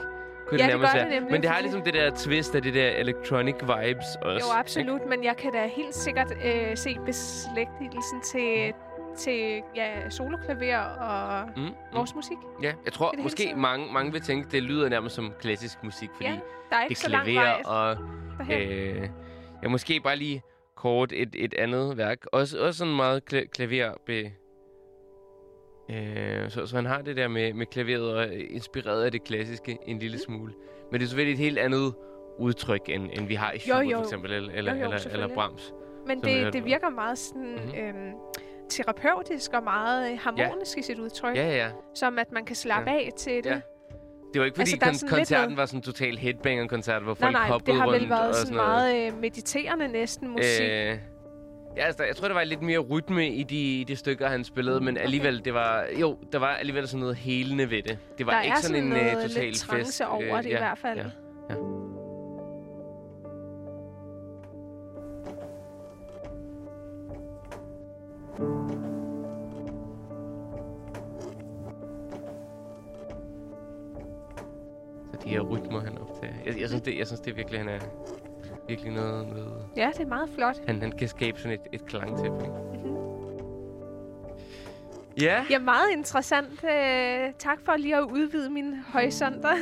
[0.52, 1.04] Kunne Ja, det nærmest gør være.
[1.08, 4.46] det nemlig, Men det har ligesom det der twist af det der electronic vibes også.
[4.46, 8.72] Jo, absolut, men jeg kan da helt sikkert øh, se beslægtelsen til,
[9.16, 11.70] til ja, soloklaver og Mm, mm.
[11.94, 12.36] vores musik.
[12.62, 16.10] Ja, jeg tror det måske mange, mange vil tænke, det lyder nærmest som klassisk musik,
[16.14, 16.38] fordi Ja,
[16.70, 17.96] der er ikke det lang klaver og
[18.38, 18.62] derhen.
[18.70, 19.08] øh,
[19.62, 20.42] ja, måske bare lige
[20.76, 22.18] kort et, et andet værk.
[22.32, 23.92] Også, også sådan meget kla- klaver
[25.94, 29.24] øh, så, så han har det der med, med klaveret og er inspireret af det
[29.24, 30.52] klassiske en lille smule.
[30.90, 31.94] Men det er selvfølgelig et helt andet
[32.38, 33.96] udtryk, end, end vi har i Schubert jo.
[33.96, 35.28] for eksempel, eller, eller, Jo, jo, eller, eller.
[35.35, 35.72] Brahms.
[36.07, 37.74] Men det, det virker meget sådan, Mhm.
[37.81, 38.12] øhm,
[38.70, 41.37] terapeutisk og meget øh, harmonisk i sit udtryk.
[41.37, 41.68] Ja, ja, ja.
[41.94, 42.96] Som at man kan slappe Ja.
[42.96, 43.46] af til det.
[43.46, 43.61] Ja.
[44.33, 47.16] Det var ikke, fordi Altså, der er kon- lidt koncerten var sådan total headbanger-koncert, hvor
[47.20, 48.68] Nej, folk nej, det hoppede har rundt vel været og sådan noget.
[48.68, 50.68] meget øh, mediterende næsten musik.
[50.70, 50.96] Øh,
[51.76, 54.44] ja, altså, jeg tror, der var lidt mere rytme i de, i de stykker, han
[54.44, 57.98] spillede, men alligevel, det var, jo, der var alligevel sådan noget helende ved det.
[58.18, 59.66] Det var der ikke sådan, sådan en uh, total lidt fest.
[59.66, 60.98] trance over øh, det i hvert fald.
[60.98, 61.04] Ja.
[75.11, 76.32] Så de her rytmer, han optager.
[76.46, 77.78] Jeg, jeg, synes, det, jeg synes, det virkelig, han er
[78.72, 80.56] virkelig noget, noget Ja, det er meget flot.
[80.66, 82.38] han, han kan skabe sådan et, et klangtæppe.
[82.42, 82.52] ikke?
[85.20, 86.64] Ja, Ja, meget interessant.
[86.64, 89.54] Øh, tak for lige at udvide mine horisonter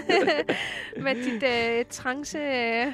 [1.05, 2.87] med dit øh, trance, øh,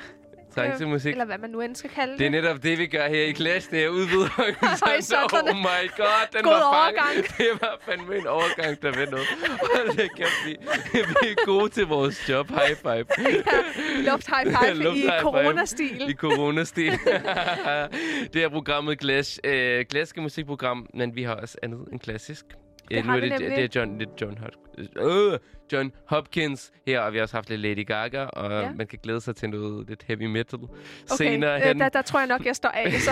[0.57, 1.13] trancemusik.
[1.13, 2.19] eller hvad man nu end skal kalde det.
[2.19, 3.71] Det er netop det, vi gør her i Clash.
[3.71, 4.29] Det er udvidet
[4.85, 5.51] Horisonterne.
[5.51, 7.27] Oh my god, den God var overgang.
[7.39, 9.27] Det var fandme en overgang, der ved noget.
[9.75, 10.57] Hold da kæft, vi,
[10.93, 12.49] vi er gode til vores job.
[12.49, 13.05] High five.
[14.11, 16.11] Luft high five Luft i high coronastil.
[16.11, 16.93] I coronastil.
[18.35, 19.39] det er programmet Clash.
[19.45, 22.45] Øh, klassiske musikprogram, men vi har også andet end klassisk.
[22.89, 25.39] Det Øh, nu er det, det er John, det er John, Hop, øh,
[25.73, 28.61] John Hopkins her, og vi har også haft lidt Lady Gaga, og Ja.
[28.61, 28.73] ja.
[28.73, 30.71] man kan glæde sig til noget lidt heavy metal Okay,
[31.17, 31.81] senere øh, hen.
[31.81, 32.93] der, der tror jeg nok, jeg står af.
[32.93, 33.11] Så.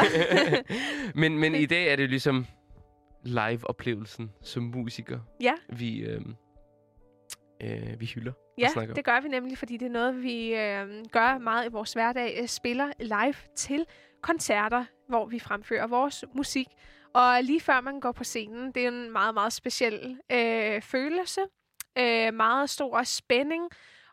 [1.20, 2.46] men, men i dag er det ligesom
[3.22, 6.20] live-oplevelsen som musiker, ja, vi, øh,
[7.62, 11.38] øh, vi hylder ja, det gør vi nemlig, fordi det er noget, vi øh, gør
[11.38, 12.38] meget i vores hverdag.
[12.42, 13.84] Øh, Spiller live til
[14.22, 16.66] koncerter, hvor vi fremfører vores musik.
[17.14, 21.40] Og lige før man går på scenen, det er en meget, meget speciel øh, følelse.
[21.98, 23.68] Øh, meget stor spænding.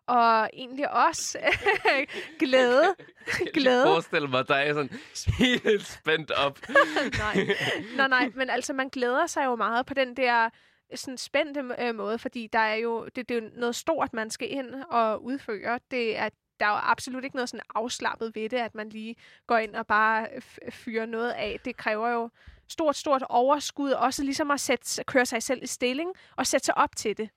[0.08, 1.40] Og egentlig også
[2.40, 2.96] glæde.
[3.40, 3.84] Jeg glæde.
[3.84, 5.00] kan forestille mig dig sådan
[5.40, 6.60] helt spændt op.
[7.18, 7.48] nej.
[7.96, 10.50] nej, nej, men altså man glæder sig jo meget på den der
[10.96, 14.30] sådan spændte øh, måde, fordi der er jo, det, det er jo noget stort, man
[14.30, 15.80] skal ind og udføre.
[15.92, 19.16] Det er, der er jo absolut ikke noget sådan afslappet ved det, at man lige
[19.48, 21.60] går ind og bare f- fyrer noget af.
[21.66, 22.30] Det kræver jo
[22.72, 26.78] stort, stort overskud, også ligesom at sætte, køre sig selv i stilling og sætte sig
[26.78, 27.30] op til det.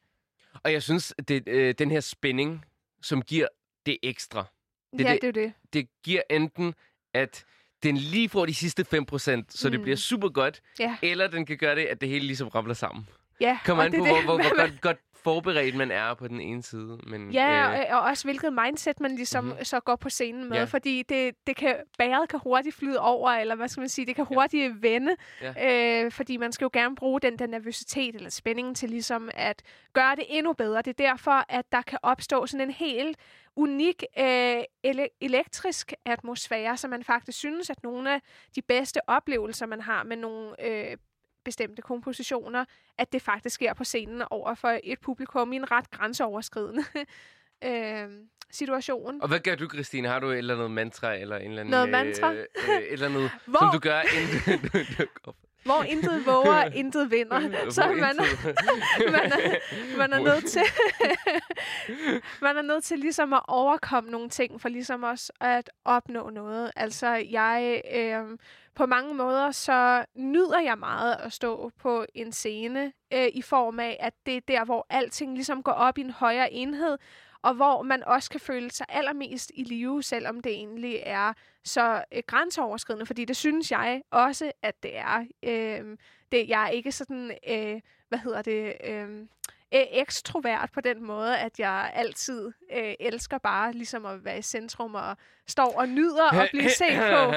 [0.62, 2.64] Og jeg synes, det, øh, den her spænding,
[3.02, 3.46] som giver
[3.86, 4.44] det ekstra,
[4.98, 5.52] Det, ja, det- det er det.
[5.72, 6.74] det giver enten,
[7.14, 7.44] at
[7.82, 9.72] den lige får de sidste 5%, så mm.
[9.72, 12.74] det bliver super godt, Ja, eller den kan gøre det, at det hele ligesom ramler
[12.74, 13.08] sammen.
[13.40, 13.58] ja.
[13.68, 14.24] Og an på, hvor, det.
[14.24, 16.98] hvor, hvor Hvad- godt, godt forberedt man er på den ene side.
[17.06, 19.50] Men, Ja, øh, og, og også hvilket mindset man ligesom Mhm.
[19.52, 19.64] mm-hmm.
[19.64, 20.64] så går på scenen med, Ja.
[20.64, 24.16] fordi det, det kan, bæret kan hurtigt flyde over, eller hvad skal man sige, det
[24.16, 25.16] kan hurtigt vende,
[25.62, 29.62] øh, fordi man skal jo gerne bruge den der nervøsitet eller spændingen til ligesom at
[29.92, 30.82] gøre det endnu bedre.
[30.82, 33.18] Det er derfor, at der kan opstå sådan en helt
[33.56, 38.20] unik øh, ele- elektrisk atmosfære, så man faktisk synes, at nogle af
[38.54, 40.96] de bedste oplevelser, man har med nogle øh,
[41.44, 42.64] bestemte kompositioner,
[42.98, 46.84] at det faktisk sker på scenen over for et publikum i en ret grænseoverskridende
[47.68, 48.08] øh,
[48.50, 49.22] situation.
[49.22, 50.08] Og hvad gør du, Christine?
[50.08, 51.70] Har du et eller andet mantra, eller en eller anden...
[51.70, 52.32] Noget mantra?
[52.32, 56.26] Øh, øh, et eller andet, Hvor- som du gør, inden du, du går Hvor intet
[56.26, 57.70] våger, intet vinder.
[57.70, 60.62] Så man, intet- man, er, man er nødt til
[62.46, 66.70] man er nødt til ligesom at overkomme nogle ting for ligesom også at opnå noget.
[66.76, 68.38] Altså jeg øh,
[68.74, 73.80] på mange måder så nyder jeg meget at stå på en scene øh, i form
[73.80, 76.98] af at det er der hvor alting ligesom går op i en højere enhed
[77.44, 81.32] og hvor man også kan føle sig allermest i live, selvom det egentlig er
[81.64, 85.24] så øh, grænseoverskridende, fordi det synes jeg også, at det er.
[85.42, 85.96] Øh,
[86.32, 89.26] det, jeg er ikke sådan, øh, hvad hedder det, øh,
[89.72, 94.94] ekstrovert på den måde, at jeg altid øh, elsker bare ligesom at være i centrum
[94.94, 95.16] og
[95.48, 97.32] står og nyder at blive set på,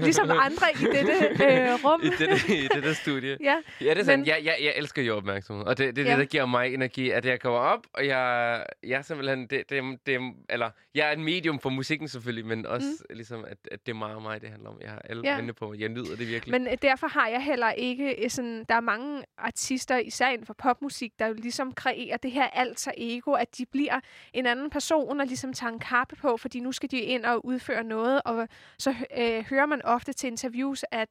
[0.00, 2.00] ligesom andre i dette øh, rum.
[2.06, 3.36] I dette, I dette studie.
[3.40, 4.18] Ja, Ja, det er sådan.
[4.18, 5.64] Men- Jeg, jeg, jeg elsker jo opmærksomhed.
[5.66, 6.10] Og det, det er Ja.
[6.10, 9.46] det, der giver mig energi, at jeg kommer op, og jeg, jeg er simpelthen...
[9.46, 13.16] Det, det, det, eller, jeg er et medium for musikken selvfølgelig, men også mm.
[13.16, 14.76] ligesom, at, at det er meget mig, det handler om.
[14.80, 15.52] Jeg har alle Ja.
[15.58, 15.80] på mig.
[15.80, 16.52] Jeg nyder det virkelig.
[16.60, 18.64] Men øh, derfor har jeg heller ikke øh, sådan...
[18.68, 22.90] Der er mange artister, især inden for popmusik, der jo ligesom kreerer det her alter
[22.96, 24.00] ego, at de bliver
[24.32, 27.46] en anden person og ligesom tager en kappe på, fordi nu skal de ind og
[27.46, 28.22] udføre noget.
[28.24, 28.48] Og
[28.78, 31.08] så øh, hører man ofte til interviews, at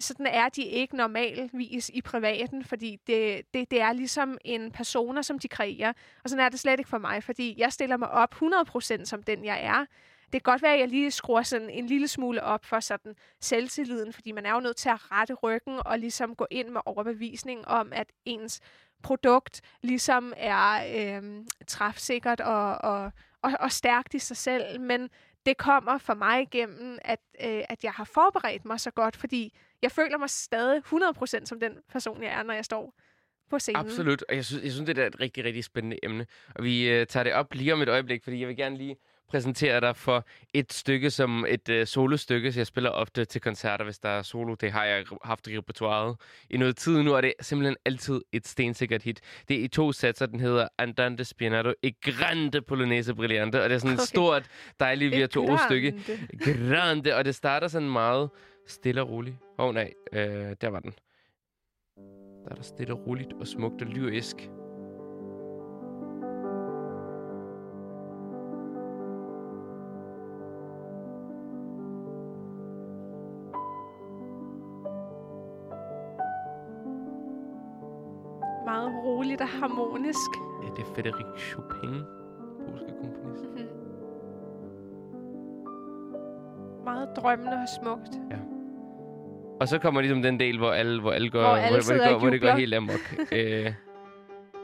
[0.00, 5.22] sådan er de ikke normalvis i privaten, fordi det, det, det er ligesom en persona,
[5.22, 5.92] som de kreerer.
[6.24, 9.22] Og sådan er det slet ikke for mig, fordi jeg stiller mig op 100% som
[9.22, 9.84] den, jeg er.
[10.32, 13.14] Det kan godt være, at jeg lige skruer sådan en lille smule op for sådan
[13.40, 16.80] selvtilliden, fordi man er jo nødt til at rette ryggen og ligesom gå ind med
[16.86, 18.60] overbevisning om, at ens
[19.02, 24.80] produkt ligesom er øh, træfsikkert og, og, og, og stærkt i sig selv.
[24.80, 25.08] Men
[25.48, 29.52] det kommer for mig igennem, at, øh, at jeg har forberedt mig så godt, fordi
[29.82, 32.94] jeg føler mig stadig 100% som den person, jeg er, når jeg står
[33.50, 33.86] på scenen.
[33.86, 36.26] Absolut, og jeg synes, jeg synes, det er et rigtig, rigtig spændende emne.
[36.54, 38.96] Og vi øh, tager det op lige om et øjeblik, fordi jeg vil gerne lige
[39.28, 40.24] præsentere dig for
[40.54, 44.22] et stykke som et øh, solostykke, så jeg spiller ofte til koncerter, hvis der er
[44.22, 44.54] solo.
[44.54, 46.16] Det har jeg haft i repertoireet
[46.50, 49.20] i noget tid nu, og det er simpelthen altid et stensikkert hit.
[49.48, 53.74] Det er i to satser, den hedder Andante Spianato e Grande Polonaise Brillante, og det
[53.74, 54.06] er sådan et Okay.
[54.06, 54.46] stort,
[54.80, 55.90] dejligt Et virtuos stykke.
[56.44, 56.68] grande.
[56.74, 58.30] Grande, og det starter sådan meget
[58.66, 59.36] stille og roligt.
[59.58, 60.92] Åh oh, nej, øh, der var den.
[62.44, 64.36] Der er der stille og roligt og smukt og lyrisk.
[78.68, 80.30] Meget roligt og harmonisk.
[80.62, 82.02] Ja, det er Frederik Chopin,
[82.68, 83.44] polske komponist.
[83.44, 83.66] Mhm.
[86.84, 88.14] Meget drømmende og smukt.
[89.60, 92.10] Og så kommer ligesom den del, hvor alle, hvor alle går, Hvor alle hvor, det
[92.10, 93.14] går, hvor det går helt amok.
[93.32, 93.72] øh,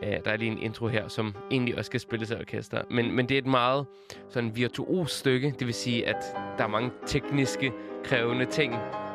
[0.03, 2.83] ja, der er lige en intro her, som egentlig også skal spilles af orkester.
[2.91, 3.87] Men, men det er et meget
[4.29, 5.55] sådan virtuos stykke.
[5.59, 7.73] Det vil sige, at der er mange tekniske,
[8.05, 8.75] krævende ting.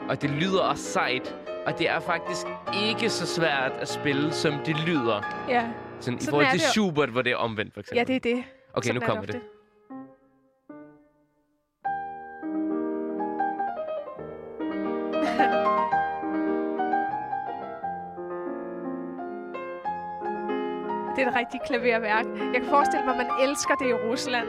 [0.09, 1.35] Og det lyder også sejt.
[1.69, 2.47] Og det er faktisk
[2.89, 5.45] ikke så svært at spille, som det lyder.
[5.49, 5.67] Ja,
[5.99, 6.71] Sådan, I Sådan forhold er til det jo.
[6.71, 7.97] Schubert, hvor det er omvendt, for eksempel.
[7.97, 8.43] ja det er det.
[8.73, 9.33] okay, Sådan nu er kommer ofte.
[9.33, 9.41] det.
[21.15, 22.25] Det er et rigtigt klaverværk.
[22.53, 24.47] Jeg kan forestille mig, at man elsker det i Rusland.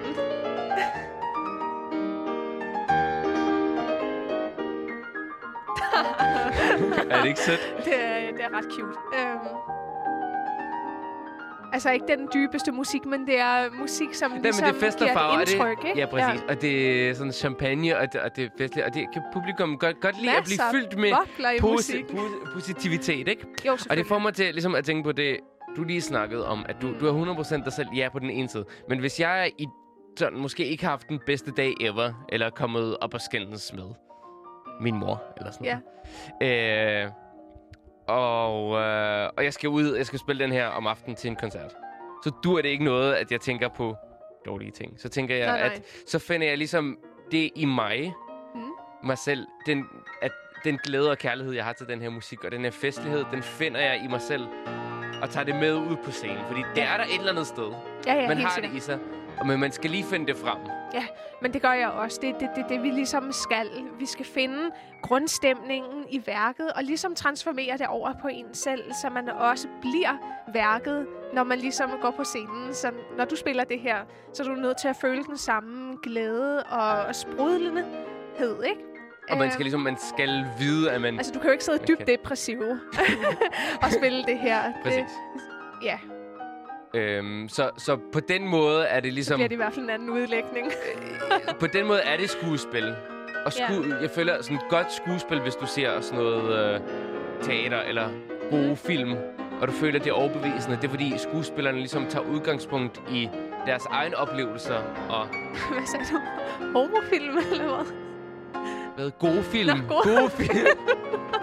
[7.21, 7.75] Er det ikke sødt?
[7.87, 8.99] Det er, det er ret cute.
[9.19, 9.39] Øhm.
[11.73, 14.99] Altså ikke den dybeste musik, men det er musik, som Nej, men ligesom det er
[14.99, 15.33] giver farver.
[15.35, 15.99] et og det, indtryk, ikke?
[16.01, 16.43] Ja, præcis.
[16.49, 18.87] Og det er sådan champagne, og det, og det er festligt.
[18.87, 21.13] Og det kan publikum godt, godt lide at blive Masser fyldt med
[21.61, 22.05] posi- musik.
[22.05, 23.47] po- positivitet, ikke?
[23.67, 25.37] Jo, Og det får mig til ligesom at tænke på det,
[25.77, 26.95] du lige snakkede om, at du, Mm.
[27.01, 28.65] du er 100% dig selv, ja, på den ene side.
[28.89, 29.67] Men hvis jeg er i
[30.19, 33.73] sådan, måske ikke har haft den bedste dag ever, eller er kommet op og skændes
[33.73, 33.85] med
[34.81, 35.81] min mor, eller sådan
[36.41, 37.05] noget.
[37.05, 37.11] Øh,
[38.09, 41.37] og, øh, og jeg skal ud, jeg skal spille den her om aftenen til en
[41.37, 41.73] koncert.
[42.25, 43.97] Så du er det ikke noget, at jeg tænker på
[44.47, 45.01] dårlige ting.
[45.01, 45.67] Så tænker jeg, Nej, nej.
[45.75, 46.99] at så finder jeg ligesom
[47.31, 48.15] det i mig,
[48.55, 48.61] Mm.
[49.05, 49.85] mig selv, den,
[50.23, 50.31] at
[50.65, 53.43] den glæde og kærlighed, jeg har til den her musik, og den her festlighed, den
[53.43, 54.47] finder jeg i mig selv,
[55.23, 56.45] og tager det med ud på scenen.
[56.49, 57.73] Fordi det er der et eller andet sted.
[58.07, 58.73] Ja, ja, man har sikkert.
[58.73, 58.99] det i sig,
[59.47, 60.59] men man skal lige finde det frem.
[61.43, 62.19] Men det gør jeg også.
[62.23, 63.67] Det er det, det, det, vi ligesom skal.
[63.99, 64.71] Vi skal finde
[65.03, 70.17] grundstemningen i værket, og ligesom transformere det over på en selv, så man også bliver
[70.53, 72.75] værket, når man ligesom går på scenen.
[72.75, 73.97] Så når du spiller det her,
[74.33, 78.81] så er du nødt til at føle den samme glæde og, og sprudlendehed, ikke?
[79.31, 81.17] Og man Øhm, skal ligesom, man skal vide, at man...
[81.19, 82.61] Altså, du kan jo ikke sidde dybt kan- depressiv
[83.83, 84.73] og spille det her.
[84.83, 85.05] Præcis.
[85.05, 85.99] Det, ja,
[86.95, 89.37] Øhm, så, så på den måde er det så ligesom...
[89.39, 90.73] bliver det i hvert fald en anden udlægning.
[91.61, 92.95] på den måde er det skuespil.
[93.47, 93.97] Og sku, Ja.
[94.03, 96.81] jeg føler sådan et godt skuespil, hvis du ser sådan noget øh,
[97.43, 98.09] teater eller
[98.51, 98.77] gode Mhm.
[98.77, 99.15] film,
[99.61, 100.77] og du føler, det er overbevisende.
[100.77, 103.29] Det er fordi skuespillerne ligesom tager udgangspunkt i
[103.67, 104.77] deres egne oplevelser
[105.09, 105.27] og
[105.73, 106.21] Hvad sagde du?
[106.79, 107.87] Homofilm, eller hvad?
[108.97, 109.79] hvad, gode film.
[109.79, 110.67] Nå, gode gode film.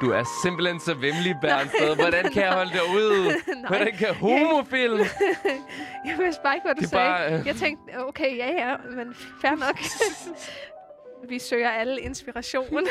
[0.00, 1.96] Du er simpelthen så vemmelig, Bernsted.
[1.96, 2.80] Hvordan kan jeg holde dig?
[3.62, 3.66] Nej.
[3.68, 4.98] Hvordan kan homofilm?
[6.08, 7.06] Jeg vidste bare ikke, hvad du Det sagde.
[7.08, 9.78] bare, øh, Jeg tænkte, okay, ja, ja, men fair nok.
[11.30, 12.86] Vi søger alle inspiration.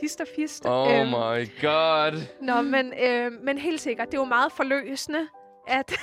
[0.00, 0.62] hist og fist.
[0.66, 2.22] Oh Øhm, my god.
[2.42, 5.20] Nå, men, øh, men helt sikkert, det er jo meget forløsende
[5.68, 5.96] at,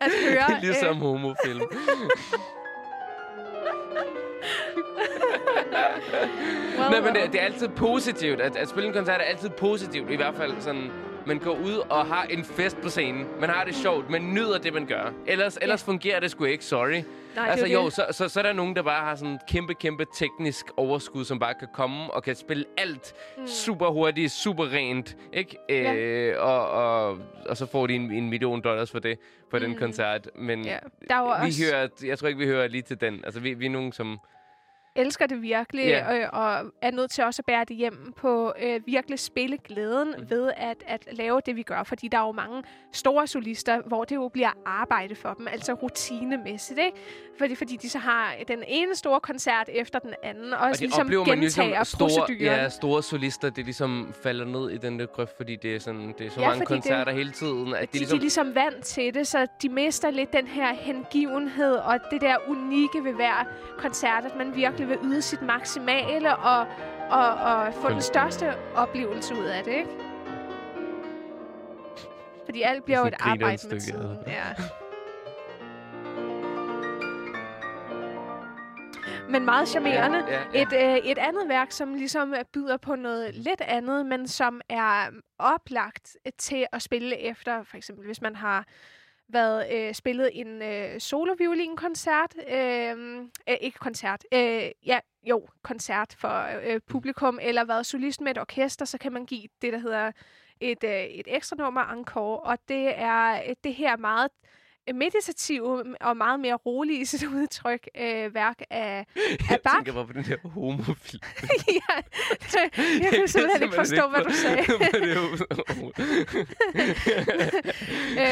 [0.00, 0.60] at høre...
[0.60, 1.62] Ligesom homofilm.
[6.78, 8.40] Well, Nej, men det, det er altid positivt.
[8.40, 10.10] At, at spille en koncert er altid positivt.
[10.10, 10.90] I hvert fald sådan,
[11.26, 13.26] man går ud og har en fest på scenen.
[13.40, 14.10] Man har det sjovt.
[14.10, 15.12] Man nyder det, man gør.
[15.26, 16.64] Ellers, ellers fungerer det sgu ikke.
[16.64, 17.02] Sorry.
[17.36, 20.06] Nej, altså jo, så, så, så er der nogen, der bare har sådan kæmpe, kæmpe
[20.14, 23.46] teknisk overskud, som bare kan komme og kan spille alt mm.
[23.46, 25.56] super hurtigt, super rent, ikke?
[25.68, 25.94] Ja.
[25.94, 29.18] Øh, og, og, og så får de en, en million dollars for det,
[29.50, 29.64] for mm.
[29.64, 30.28] den koncert.
[30.38, 31.64] Men Ja, der er jo vi også...
[31.64, 33.20] hører, jeg tror ikke, vi hører lige til den.
[33.24, 34.18] Altså, vi, vi er nogen, som
[34.96, 36.16] elsker det virkelig, Ja.
[36.18, 40.14] øh, og er nødt til også at bære det hjem på øh, virkelig spille glæden
[40.18, 40.30] Mm.
[40.30, 41.82] ved at, at lave det, vi gør.
[41.82, 45.72] Fordi der er jo mange store solister, hvor det jo bliver arbejde for dem, altså
[45.72, 46.96] rutinemæssigt, ikke?
[47.38, 50.80] Fordi, fordi de så har den ene store koncert efter den anden, og, Og det
[50.80, 55.06] ligesom oplever man ligesom store, ja, store solister, det ligesom falder ned i den der
[55.06, 57.74] grøft, fordi det er, sådan, det er så Ja, mange fordi det- koncerter hele tiden,
[57.74, 58.16] at de, de de ligesom...
[58.18, 62.36] er ligesom vant til det, så de mister lidt den her hengivenhed og det der
[62.48, 63.44] unikke ved hver
[63.78, 66.66] koncert, at man virkelig vil yde sit maksimale og,
[67.10, 69.90] og, og få den største oplevelse ud af det, ikke?
[72.44, 74.18] Fordi alt bliver jo et arbejde med tiden.
[74.26, 74.44] ja.
[79.28, 80.18] Men meget charmerende.
[80.18, 80.62] Ja, ja, ja.
[80.62, 85.10] Et, øh, et andet værk, som ligesom byder på noget lidt andet, men som er
[85.38, 88.66] oplagt til at spille efter, for eksempel hvis man har
[89.28, 93.18] været øh, spillet en øh, soloviolinkoncert, øh,
[93.48, 98.38] øh, ikke koncert, øh, ja, jo, koncert for øh, publikum, eller været solist med et
[98.38, 100.12] orkester, så kan man give det, der hedder
[100.60, 104.48] et, øh, et ekstra nummer encore, og det er øh, det her meget øh,
[104.94, 109.06] meditative og meget mere rolige i sit udtryk øh, værk af, af
[109.50, 109.74] Jeg Bach.
[109.76, 111.20] tænker bare på den der homofil.
[111.68, 111.96] ja,
[113.02, 114.64] jeg kunne simpelthen ikke forstå, hvad du sagde.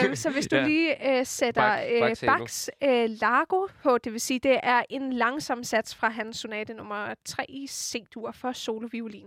[0.07, 0.67] øhm, så hvis du Ja.
[0.67, 2.15] lige øh, sætter Bach- øh, Halo.
[2.39, 6.75] Bachs øh, Largo på, det vil sige, det er en langsom sats fra hans sonate
[6.75, 9.27] nummer 3 i C-dur for soloviolin.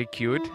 [0.00, 0.50] Okay, cute.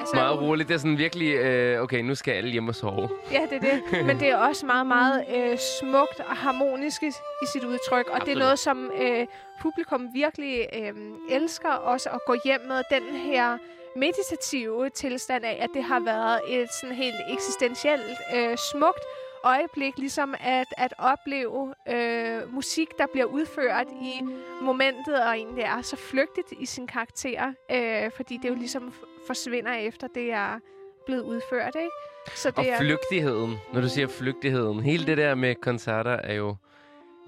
[0.00, 0.68] Altså, Meget roligt.
[0.68, 3.08] Det er sådan virkelig, øh, okay, nu skal alle hjem og sove.
[3.32, 4.06] Ja, det er det.
[4.06, 7.06] Men det er også meget, meget øh, smukt og harmonisk i,
[7.42, 8.06] i sit udtryk.
[8.08, 8.36] Og det Absolut.
[8.36, 9.26] er noget, som øh,
[9.62, 10.92] publikum virkelig øh,
[11.30, 12.82] elsker også at gå hjem med.
[12.90, 13.58] Den her
[13.96, 19.04] meditative tilstand af, at det har været et sådan helt eksistentielt øh, smukt
[19.44, 24.22] øjeblik, ligesom at, at opleve øh, musik, der bliver udført i
[24.62, 28.92] momentet, og egentlig er så flygtigt i sin karakter, øh, fordi det jo ligesom
[29.26, 30.58] forsvinder efter det er
[31.06, 31.90] blevet udført, ikke?
[32.34, 34.80] Så det Og er, flygtigheden, når du siger flygtigheden.
[34.80, 36.56] Hele det der med koncerter er jo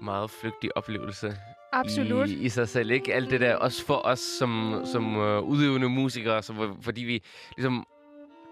[0.01, 1.35] meget flygtig oplevelse
[1.73, 2.29] Absolut.
[2.29, 2.91] i, i sig selv.
[2.91, 7.23] Ikke alt det der, også for os som, som uh, udøvende musikere, så, fordi vi
[7.57, 7.87] ligesom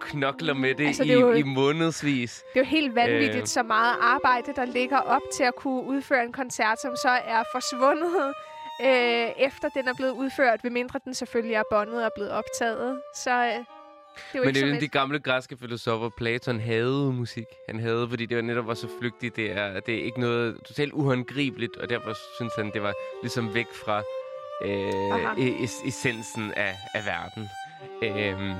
[0.01, 2.43] knokler med det, Altså, det er jo- i, i månedsvis.
[2.53, 3.41] Det er jo helt vanvittigt, Øh.
[3.41, 3.47] øh.
[3.47, 7.43] så meget arbejde, der ligger op til at kunne udføre en koncert, som så er
[7.53, 8.33] forsvundet,
[8.81, 13.01] øh, efter den er blevet udført, ved mindre den selvfølgelig er båndet og blevet optaget.
[13.15, 13.55] Så øh, det
[14.33, 17.45] er jo Men det er jo de gamle græske filosofer, Platon havde musik.
[17.69, 19.35] Han havde, fordi det var netop var så flygtigt.
[19.35, 23.53] Det er, det er ikke noget totalt uhåndgribeligt, og derfor synes han, det var ligesom
[23.53, 23.97] væk fra
[24.65, 27.49] øh, e- es- essensen af, af verden.
[28.03, 28.53] Øhm,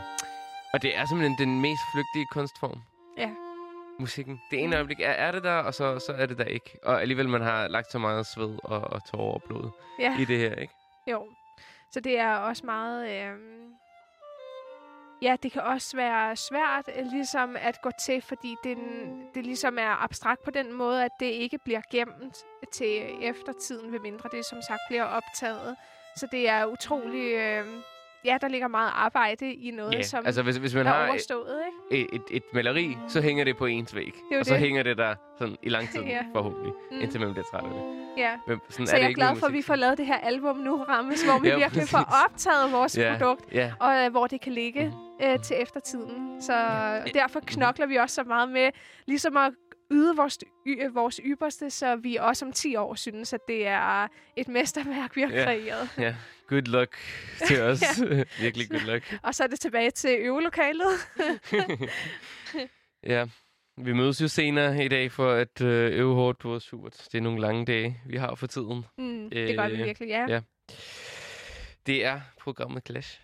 [0.74, 2.82] og det er simpelthen den mest flygtige kunstform.
[3.18, 3.30] Ja.
[4.00, 4.42] Musikken.
[4.52, 6.78] Det ene øjeblik er, er det der, og så, så er det der ikke.
[6.84, 10.26] Og alligevel, man har lagt så meget sved og, og tårer og blod Ja, i
[10.26, 10.74] det her, ikke?
[11.08, 11.28] jo.
[11.92, 13.10] Så det er også meget...
[13.10, 13.38] Øh,
[15.22, 18.78] ja, det kan også være svært øh, ligesom at gå til, fordi det,
[19.36, 22.38] det ligesom er abstrakt på den måde, at det ikke bliver gemt
[22.74, 25.76] til eftertiden, ved mindre det som sagt bliver optaget.
[26.18, 27.34] Så det er utrolig...
[27.34, 27.66] Øh,
[28.26, 31.08] ja, der ligger meget arbejde i noget, Ja, som altså hvis, hvis man er har
[31.08, 31.60] overstået,
[31.92, 32.04] ikke?
[32.04, 34.14] et, et, et maleri, så hænger det på ens væg.
[34.32, 34.60] er og så det.
[34.60, 36.20] hænger det der sådan i lang tid, Ja.
[36.34, 36.74] forhåbentlig.
[36.92, 37.00] Mm.
[37.02, 37.82] Indtil man bliver træt af det.
[38.18, 38.32] Ja.
[38.48, 40.06] Men sådan Så er det jeg er ikke glad for, at vi får lavet det
[40.06, 43.72] her album nu, Rammes, hvor vi Ja, virkelig får optaget vores Ja, produkt, ja.
[43.80, 44.94] og øh, hvor det kan ligge
[45.24, 46.42] øh, til eftertiden.
[46.42, 46.54] Så
[47.14, 48.70] derfor knokler vi også så meget med
[49.06, 49.52] ligesom at
[49.92, 50.38] yde vores,
[50.68, 54.48] y- øh, vores ypperste, så vi også om 10 år synes, at det er et
[54.48, 55.44] mesterværk, vi har Ja.
[55.44, 55.90] kreeret.
[55.98, 56.16] Ja,
[56.48, 56.98] good luck
[57.48, 57.84] til os.
[58.42, 59.14] Virkelig good luck.
[59.24, 60.88] Og så er det tilbage til øvelokalet.
[63.04, 63.26] Ja,
[63.78, 67.08] vi mødes jo senere i dag for at øh, øve hårdt på vores surt.
[67.12, 68.86] Det er nogle lange dage, vi har for tiden.
[68.98, 70.26] Mm, det gør vi Øh, virkelig, ja.
[70.30, 70.42] ja.
[71.86, 73.22] Det er programmet Clash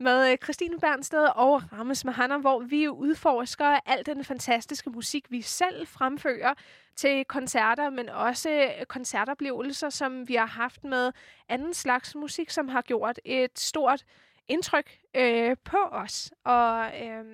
[0.00, 5.42] med øh, Christine Bernsted og Rammes Mahana, hvor vi udforsker al den fantastiske musik, vi
[5.42, 6.54] selv fremfører
[6.96, 11.12] til koncerter, men også øh, koncertoplevelser, som vi har haft med
[11.48, 14.04] anden slags musik, som har gjort et stort
[14.48, 16.32] indtryk øh, på os.
[16.44, 17.24] Og øh,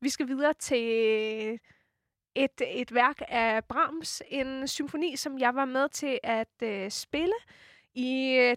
[0.00, 1.58] vi skal videre til
[2.34, 7.34] et, et værk af Brahms, en symfoni, som jeg var med til at øh, spille
[7.94, 8.56] i øh,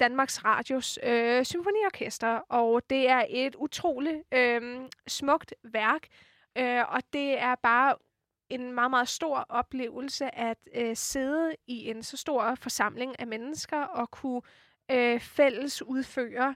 [0.00, 6.06] Danmarks Radios øh, symfoniorkester, og det er et utroligt øh, smukt værk,
[6.58, 7.96] øh, og det er bare
[8.50, 13.82] en meget, meget stor oplevelse at øh, sidde i en så stor forsamling af mennesker
[13.82, 14.42] og kunne
[14.90, 16.54] øh, fælles udføre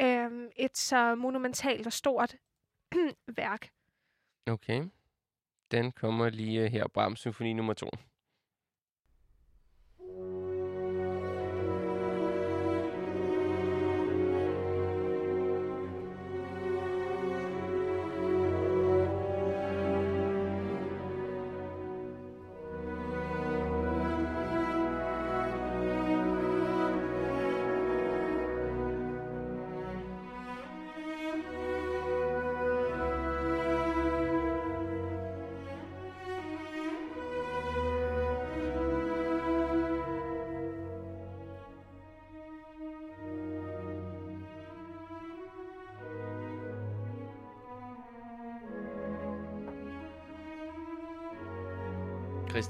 [0.00, 2.34] øh, et så monumentalt og stort
[3.36, 3.68] værk.
[4.46, 4.84] Okay.
[5.70, 6.88] Den kommer lige øh, her.
[6.88, 7.88] Brahms Symfoni nummer 2.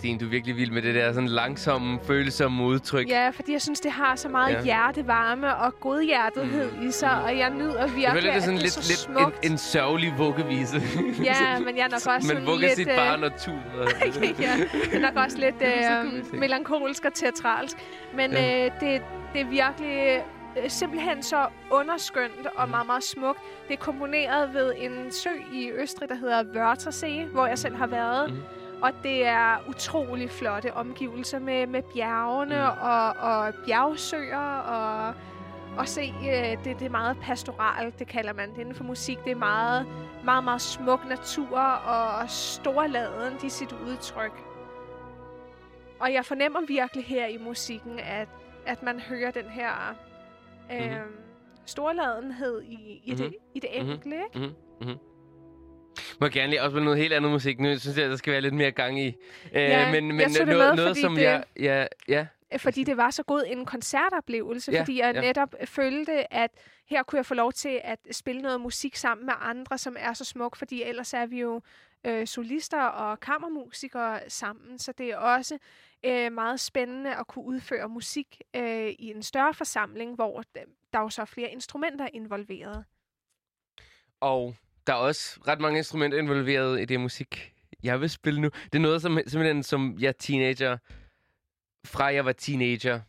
[0.04, 3.08] Christine, du er virkelig vild med det der sådan langsomme, følsomme udtryk.
[3.08, 4.62] Ja, fordi jeg synes, det har så meget Ja.
[4.62, 6.88] hjertevarme og godhjertethed mm.
[6.88, 8.82] i sig, og jeg nyder virkelig, Jeg føler, det er at sådan det lidt, er
[8.82, 9.44] så lidt smukt.
[9.44, 10.82] en, en sørgelig vuggevise.
[11.24, 12.76] Ja, men jeg er nok også Man sådan vugger lidt...
[12.76, 13.86] sit øh, barn og tuder.
[14.40, 14.52] ja,
[14.90, 17.76] det er nok også lidt øh, melankolsk og teatralsk.
[18.16, 18.64] Men Ja.
[18.66, 19.02] øh, det,
[19.32, 20.22] det er virkelig
[20.64, 22.70] øh, simpelthen så underskønt og Mm.
[22.70, 23.38] meget, meget smukt.
[23.68, 27.86] Det er komponeret ved en sø i Østrig, der hedder Wörthersee, hvor jeg selv har
[27.86, 28.30] været.
[28.30, 28.40] Mhm.
[28.84, 32.78] Og det er utrolig flotte omgivelser med, med bjergene Mm.
[32.82, 35.14] og, og bjergsøer og
[35.78, 39.18] og se, øh, det, det er meget pastoralt, det kalder man det inden for musik.
[39.24, 39.86] Det er meget,
[40.24, 44.44] meget, meget smuk natur og storladen i sit udtryk.
[46.00, 48.28] Og jeg fornemmer virkelig her i musikken, at,
[48.66, 49.72] at man hører den her
[50.72, 51.12] øh, Mhm.
[51.66, 53.34] storladenhed i, i, det, Mhm.
[53.54, 53.90] i det Mhm.
[53.90, 54.54] enkelte, ikke?
[54.80, 54.98] Mm-hmm.
[56.20, 57.60] Må gerne lige afspille noget helt andet musik.
[57.60, 59.06] Nu synes jeg, der skal være lidt mere gang i.
[59.08, 59.14] Øh,
[59.52, 61.44] Ja, men men jeg tog det noget, med, noget som det- jeg...
[61.60, 62.26] Ja, ja.
[62.56, 65.20] fordi det var så god en koncertoplevelse, Ja, fordi jeg ja.
[65.20, 66.50] netop følte, at
[66.86, 70.12] her kunne jeg få lov til at spille noget musik sammen med andre, som er
[70.12, 71.60] så smuk, fordi ellers er vi jo
[72.06, 75.58] øh, solister og kammermusikere sammen, så det er også
[76.04, 80.42] øh, meget spændende at kunne udføre musik øh, i en større forsamling, hvor
[80.92, 82.84] der er jo så flere instrumenter involveret.
[84.20, 84.54] Og
[84.86, 88.50] der er også ret mange instrumenter involveret i det musik, jeg vil spille nu.
[88.64, 90.78] Det er noget, som simpelthen som jeg teenager,
[91.86, 93.00] fra jeg var teenager,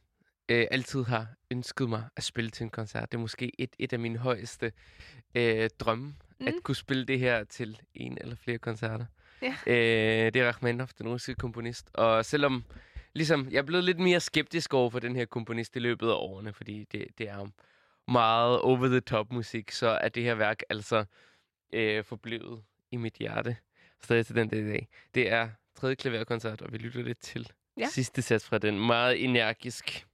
[0.50, 3.12] øh, altid har ønsket mig at spille til en koncert.
[3.12, 4.72] Det er måske et, et af mine højeste
[5.36, 6.48] øh, drømme, mm.
[6.48, 9.06] at kunne spille det her til en eller flere koncerter.
[9.42, 9.56] Ja.
[9.68, 11.90] Øh, det er Rachmaninoff, den russiske komponist.
[11.94, 12.64] Og selvom
[13.14, 16.14] ligesom, jeg er blevet lidt mere skeptisk over for den her komponist i løbet af
[16.14, 17.48] årene, fordi det, det er
[18.08, 21.06] meget over-the-top musik, så er det her værk altså
[21.76, 23.58] øh, forblevet i mit hjerte
[24.04, 24.88] stadig til den dag i dag.
[25.16, 27.88] Det er tredje klaverkoncert, og vi lytter lidt til Ja.
[27.90, 28.80] sidste sats fra den.
[28.80, 30.06] Meget energisk.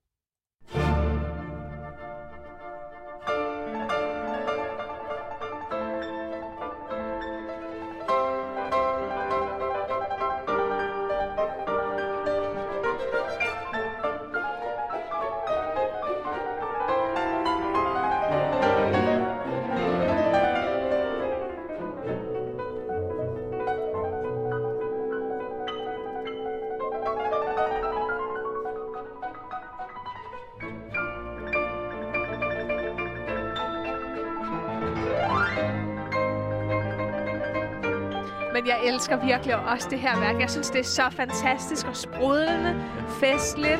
[39.02, 40.40] Elsker virkelig også det her værk.
[40.42, 42.76] Jeg synes, det er så fantastisk og sprudlende,
[43.20, 43.80] festligt.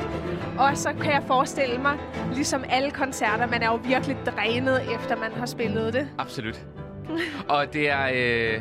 [0.58, 1.98] Og så kan jeg forestille mig,
[2.32, 6.08] ligesom alle koncerter, man er jo virkelig drænet, efter man har spillet det.
[6.18, 6.60] Absolut.
[7.48, 8.08] og det er...
[8.14, 8.60] Øh,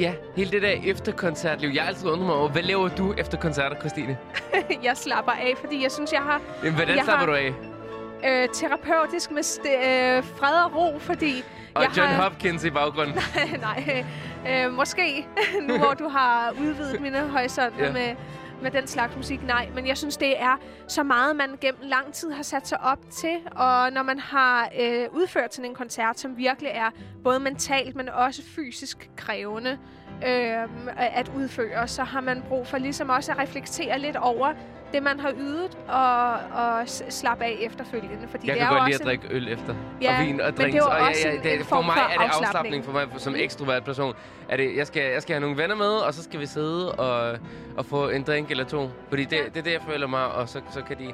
[0.00, 1.70] ja, hele det der efterkoncertliv.
[1.74, 4.16] Jeg har altid undret mig over, hvad laver du efter koncerter, Christine?
[4.84, 8.42] jeg slapper af, fordi jeg synes, jeg har Jamen, hvordan Jeg slapper har- du af?
[8.42, 11.44] øh, terapeutisk med st- øh, fred og ro, fordi
[11.74, 12.22] Og jeg John har...
[12.22, 13.14] Hopkins i baggrunden.
[13.60, 14.04] Nej,
[14.48, 15.26] øh, måske
[15.68, 17.92] nu hvor du har udvidet mine horisonter Ja.
[17.92, 18.14] med,
[18.62, 19.42] med den slags musik.
[19.46, 20.56] Nej, men jeg synes, det er
[20.88, 23.36] så meget, man gennem lang tid har sat sig op til.
[23.56, 26.90] Og når man har øh, udført sådan en koncert, som virkelig er
[27.24, 29.78] både mentalt, men også fysisk krævende
[30.26, 30.56] øh,
[30.96, 34.52] at udføre, så har man brug for ligesom også at reflektere lidt over
[34.92, 38.28] det, man har ydet, og, og slappe af efterfølgende.
[38.28, 39.74] Fordi Jeg det kan er godt lide at drikke øl efter.
[40.02, 40.84] Ja, og vin og men det er drinks.
[40.86, 42.84] og ja, også ja, det, for mig er det afslapning.
[42.84, 44.14] For mig som ekstrovert person.
[44.48, 46.92] Er det, jeg, skal, jeg skal have nogle venner med, og så skal vi sidde
[46.92, 47.38] og,
[47.76, 48.90] og få en drink eller to.
[49.08, 51.12] Fordi det, det er det, jeg føler mig, og så, så kan de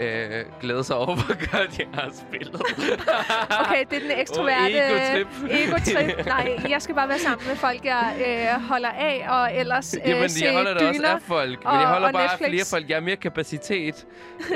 [0.00, 2.60] øh, glæde sig over, hvor godt jeg har spillet.
[3.60, 5.26] Okay, det er den ekstroverte egotrip.
[5.50, 6.26] egotrip.
[6.34, 8.14] Nej, jeg skal bare være sammen med folk, jeg
[8.56, 11.08] øh, holder af, og ellers øh, Jamen, se jeg holder da også dyner.
[11.14, 11.58] af folk.
[11.58, 12.48] Men og- jeg holder bare af Netflix.
[12.48, 12.88] flere folk.
[12.88, 14.06] Jeg har mere kapacitet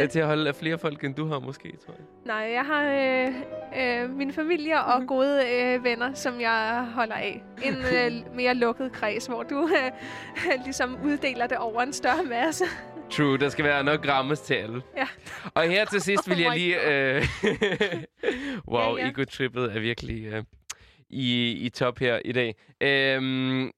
[0.00, 2.04] øh, til at holde af flere folk, end du har måske, tror jeg.
[2.26, 7.42] Nej, jeg har øh, øh, min familie og gode øh, venner, som jeg holder af.
[7.62, 9.90] En øh, mere lukket kreds, hvor du øh,
[10.64, 12.64] ligesom uddeler det over en større masse.
[13.10, 14.82] True, der skal være nok rammes til alle.
[14.96, 15.06] Ja.
[15.54, 16.76] Og her til sidst vil Oh jeg lige...
[16.90, 17.22] Øh,
[18.72, 19.10] wow, Ja, ja.
[19.10, 20.44] ego-trippet er virkelig øh,
[21.10, 22.54] i, i top her i dag.
[22.80, 23.70] Øhm,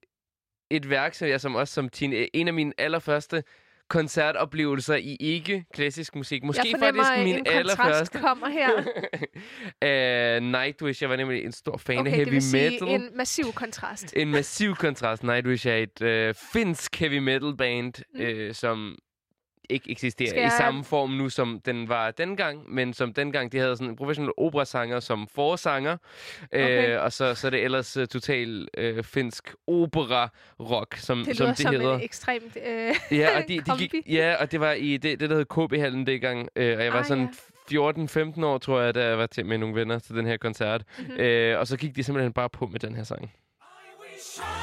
[0.71, 3.43] et værk, som jeg som også som teen, en af mine allerførste
[3.89, 6.43] koncertoplevelser i ikke-klassisk musik.
[6.43, 8.19] Måske jeg faktisk min en allerførste.
[8.19, 8.69] kommer her.
[10.39, 12.87] uh, Nightwish, jeg var nemlig en stor fan Okay, af det heavy vil sige metal.
[12.87, 14.13] en massiv kontrast.
[14.17, 15.23] En massiv kontrast.
[15.23, 18.21] Nightwish er et øh, finsk heavy metal band, Mm.
[18.21, 18.97] øh, som
[19.69, 23.51] ikke eksisterer Skal i jeg- samme form nu, som den var dengang, men som dengang,
[23.51, 25.97] de havde sådan en professionel operasanger som forsanger,
[26.53, 26.93] Okay.
[26.95, 31.47] øh, og så, så er det ellers uh, total øh, finsk opera-rock, som, Det som
[31.47, 31.95] det som hedder.
[31.95, 32.57] en ekstremt...
[32.67, 35.45] Øh, Ja, og de, de gik, ja, og det var i det, det der hed
[35.45, 37.29] KB-hallen dengang, øh, og jeg var Ah, sådan
[37.71, 37.91] ja.
[37.91, 40.83] 14-15 år, tror jeg, da jeg var til med nogle venner til den her koncert.
[40.97, 41.07] Mhm.
[41.07, 41.21] Mm-hmm.
[41.23, 43.31] Øh, og så gik de simpelthen bare på med den her sang.
[44.13, 44.62] wish I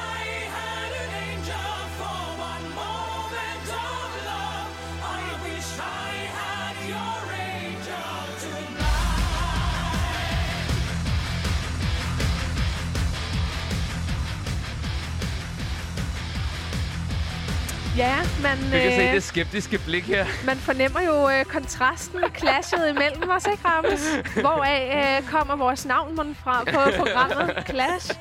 [18.07, 20.25] ja, man, Du kan se øh, det skeptiske blik her.
[20.45, 24.15] man fornemmer jo øh, kontrasten, clashet imellem os, ikke, Rammes?
[24.41, 28.11] Hvoraf øh, kommer vores navn fra på programmet Clash?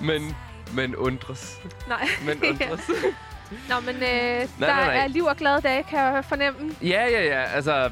[0.00, 0.36] Men,
[0.74, 1.56] men undres.
[1.88, 2.08] Nej.
[2.26, 2.90] Men undres.
[3.68, 4.96] Nå, men øh, der nej, nej.
[4.96, 6.74] er liv og glade dage, kan jeg fornemme.
[6.82, 7.42] ja, ja, ja.
[7.54, 7.90] Altså, øh,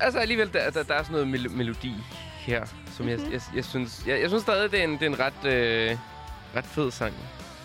[0.00, 1.94] altså alligevel, der, der, der er sådan noget mel- melodi
[2.38, 2.64] her,
[2.96, 3.32] som jeg, Mhm.
[3.32, 4.02] jeg, jeg, synes...
[4.06, 5.96] Jeg, jeg synes stadig, det er en, det er en ret, øh,
[6.56, 7.14] ret fed sang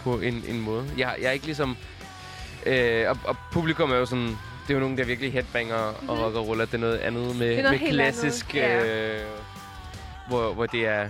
[0.03, 0.89] på en, en måde.
[0.97, 1.77] Jeg, jeg er ikke ligesom...
[2.65, 4.27] Øh, og, og publikum er jo sådan...
[4.67, 6.09] Det er jo nogen, der virkelig headbanger mm-hmm.
[6.09, 6.65] og rock og roller.
[6.65, 7.39] Det er noget andet med, Mhm.
[7.63, 8.55] noget med andet, klassisk...
[8.55, 8.85] ja.
[9.15, 9.21] Øh,
[10.27, 11.07] hvor, hvor det er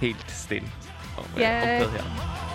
[0.00, 0.68] helt stille.
[1.16, 1.58] Og, Ja.
[1.62, 2.45] optaget her.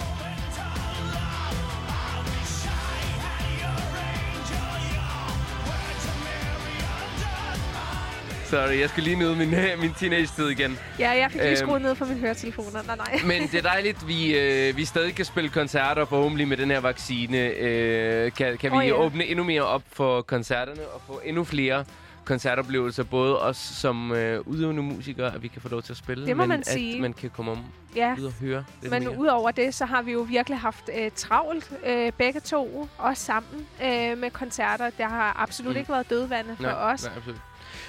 [8.51, 9.49] Sorry, jeg skal lige nyde min,
[9.81, 10.79] min teenage-tid igen.
[10.99, 11.57] Ja, jeg fik lige Øhm.
[11.57, 12.81] skruet ned for mine høretelefoner.
[12.87, 13.19] Nej, nej.
[13.25, 16.79] Men det er dejligt, vi, øh, vi stadig kan spille koncerter, forhåbentlig med den her
[16.79, 17.37] vaccine.
[17.37, 18.93] Øh, kan, kan vi Åh, ja.
[18.93, 21.85] åbne endnu mere op for koncerterne og få endnu flere
[22.25, 26.25] koncertoplevelser, både os som øh, udøvende musikere, at vi kan få lov til at spille,
[26.27, 27.01] Det må men man at sige.
[27.01, 27.63] man kan komme om
[27.95, 28.15] Ja.
[28.19, 31.71] ud og høre lidt Men udover det, så har vi jo virkelig haft øh, travlt,
[31.85, 34.89] øh, begge to, også sammen øh, med koncerter.
[34.97, 35.77] Der har absolut mm.
[35.79, 37.03] ikke været dødvande for nej, os.
[37.03, 37.41] Nej, absolut.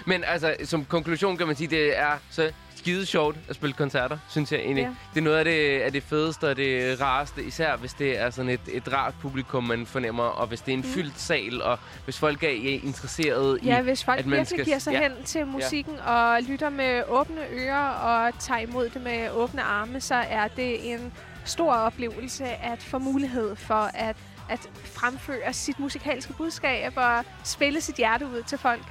[0.06, 4.18] Men altså, som konklusion kan man sige, det er så skide sjovt at spille koncerter,
[4.30, 4.82] synes jeg egentlig.
[4.82, 4.88] Ja.
[5.14, 8.30] Det er noget af det, af det fedeste og det rareste, især hvis det er
[8.30, 10.92] sådan et, et rart publikum, man fornemmer, og hvis det er en Mm.
[10.94, 12.52] fyldt sal, og hvis folk er er
[12.84, 13.66] interesseret i...
[13.66, 15.00] Ja, hvis folk at man skal- giver sig ja.
[15.02, 20.00] hen til musikken og lytter med åbne ører og tager imod det med åbne arme,
[20.00, 21.12] så er det en
[21.44, 24.16] stor oplevelse at få mulighed for at,
[24.50, 28.82] at fremføre sit musikalske budskab og spille sit hjerte ud til folk.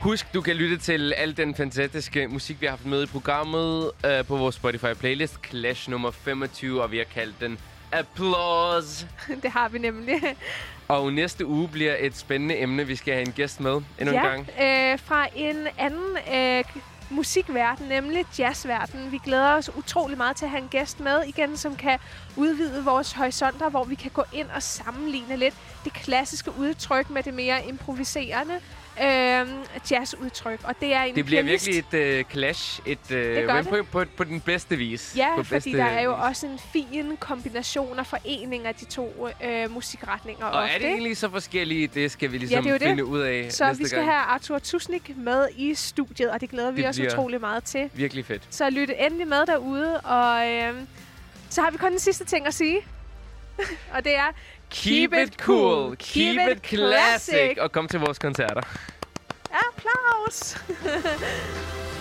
[0.00, 3.90] Husk, du kan lytte til al den fantastiske musik, vi har haft med i programmet
[4.06, 7.58] øh, på vores Spotify-playlist, Clash nummer 25, og vi har kaldt den
[7.92, 9.08] Applause.
[9.42, 10.20] det har vi nemlig.
[10.88, 14.20] Og næste uge bliver et spændende emne, vi skal have en gæst med endnu en
[14.22, 14.40] ja, gang.
[14.40, 16.64] Øh, fra en anden øh,
[17.10, 19.12] musikverden, nemlig jazzverden.
[19.12, 21.98] Vi glæder os utrolig meget til at have en gæst med igen, som kan
[22.36, 27.22] udvide vores horisonter, hvor vi kan gå ind og sammenligne lidt det klassiske udtryk med
[27.22, 28.60] det mere improviserende
[29.02, 29.48] øh,
[29.90, 30.60] jazzudtryk.
[30.64, 31.66] Og det er en Det bliver pianist.
[31.66, 33.68] virkelig et øh, clash, et, øh, Det men det.
[33.68, 35.14] på, på, på den bedste vis.
[35.16, 36.24] Ja, på fordi bedste der er jo vis.
[36.24, 40.44] også en fin kombination og forening af de to øh, musikretninger.
[40.46, 41.86] Og ofte, er det egentlig så forskellige?
[41.86, 42.82] Det skal vi ligesom det jo det.
[42.82, 44.10] finde ud af Så næste vi skal gang.
[44.10, 47.64] have Arthur Tusnik med i studiet, og det glæder vi Det os bliver- utrolig meget
[47.64, 47.90] til.
[47.94, 48.42] Virkelig fedt.
[48.50, 50.74] Så lyt endelig med derude, og øh,
[51.50, 52.78] så har vi kun den sidste ting at sige.
[53.94, 54.34] og det er
[54.70, 55.96] Keep, it cool.
[55.98, 57.56] Keep, it classic.
[57.60, 58.60] Og kom til vores koncerter.
[59.50, 60.56] Applaus!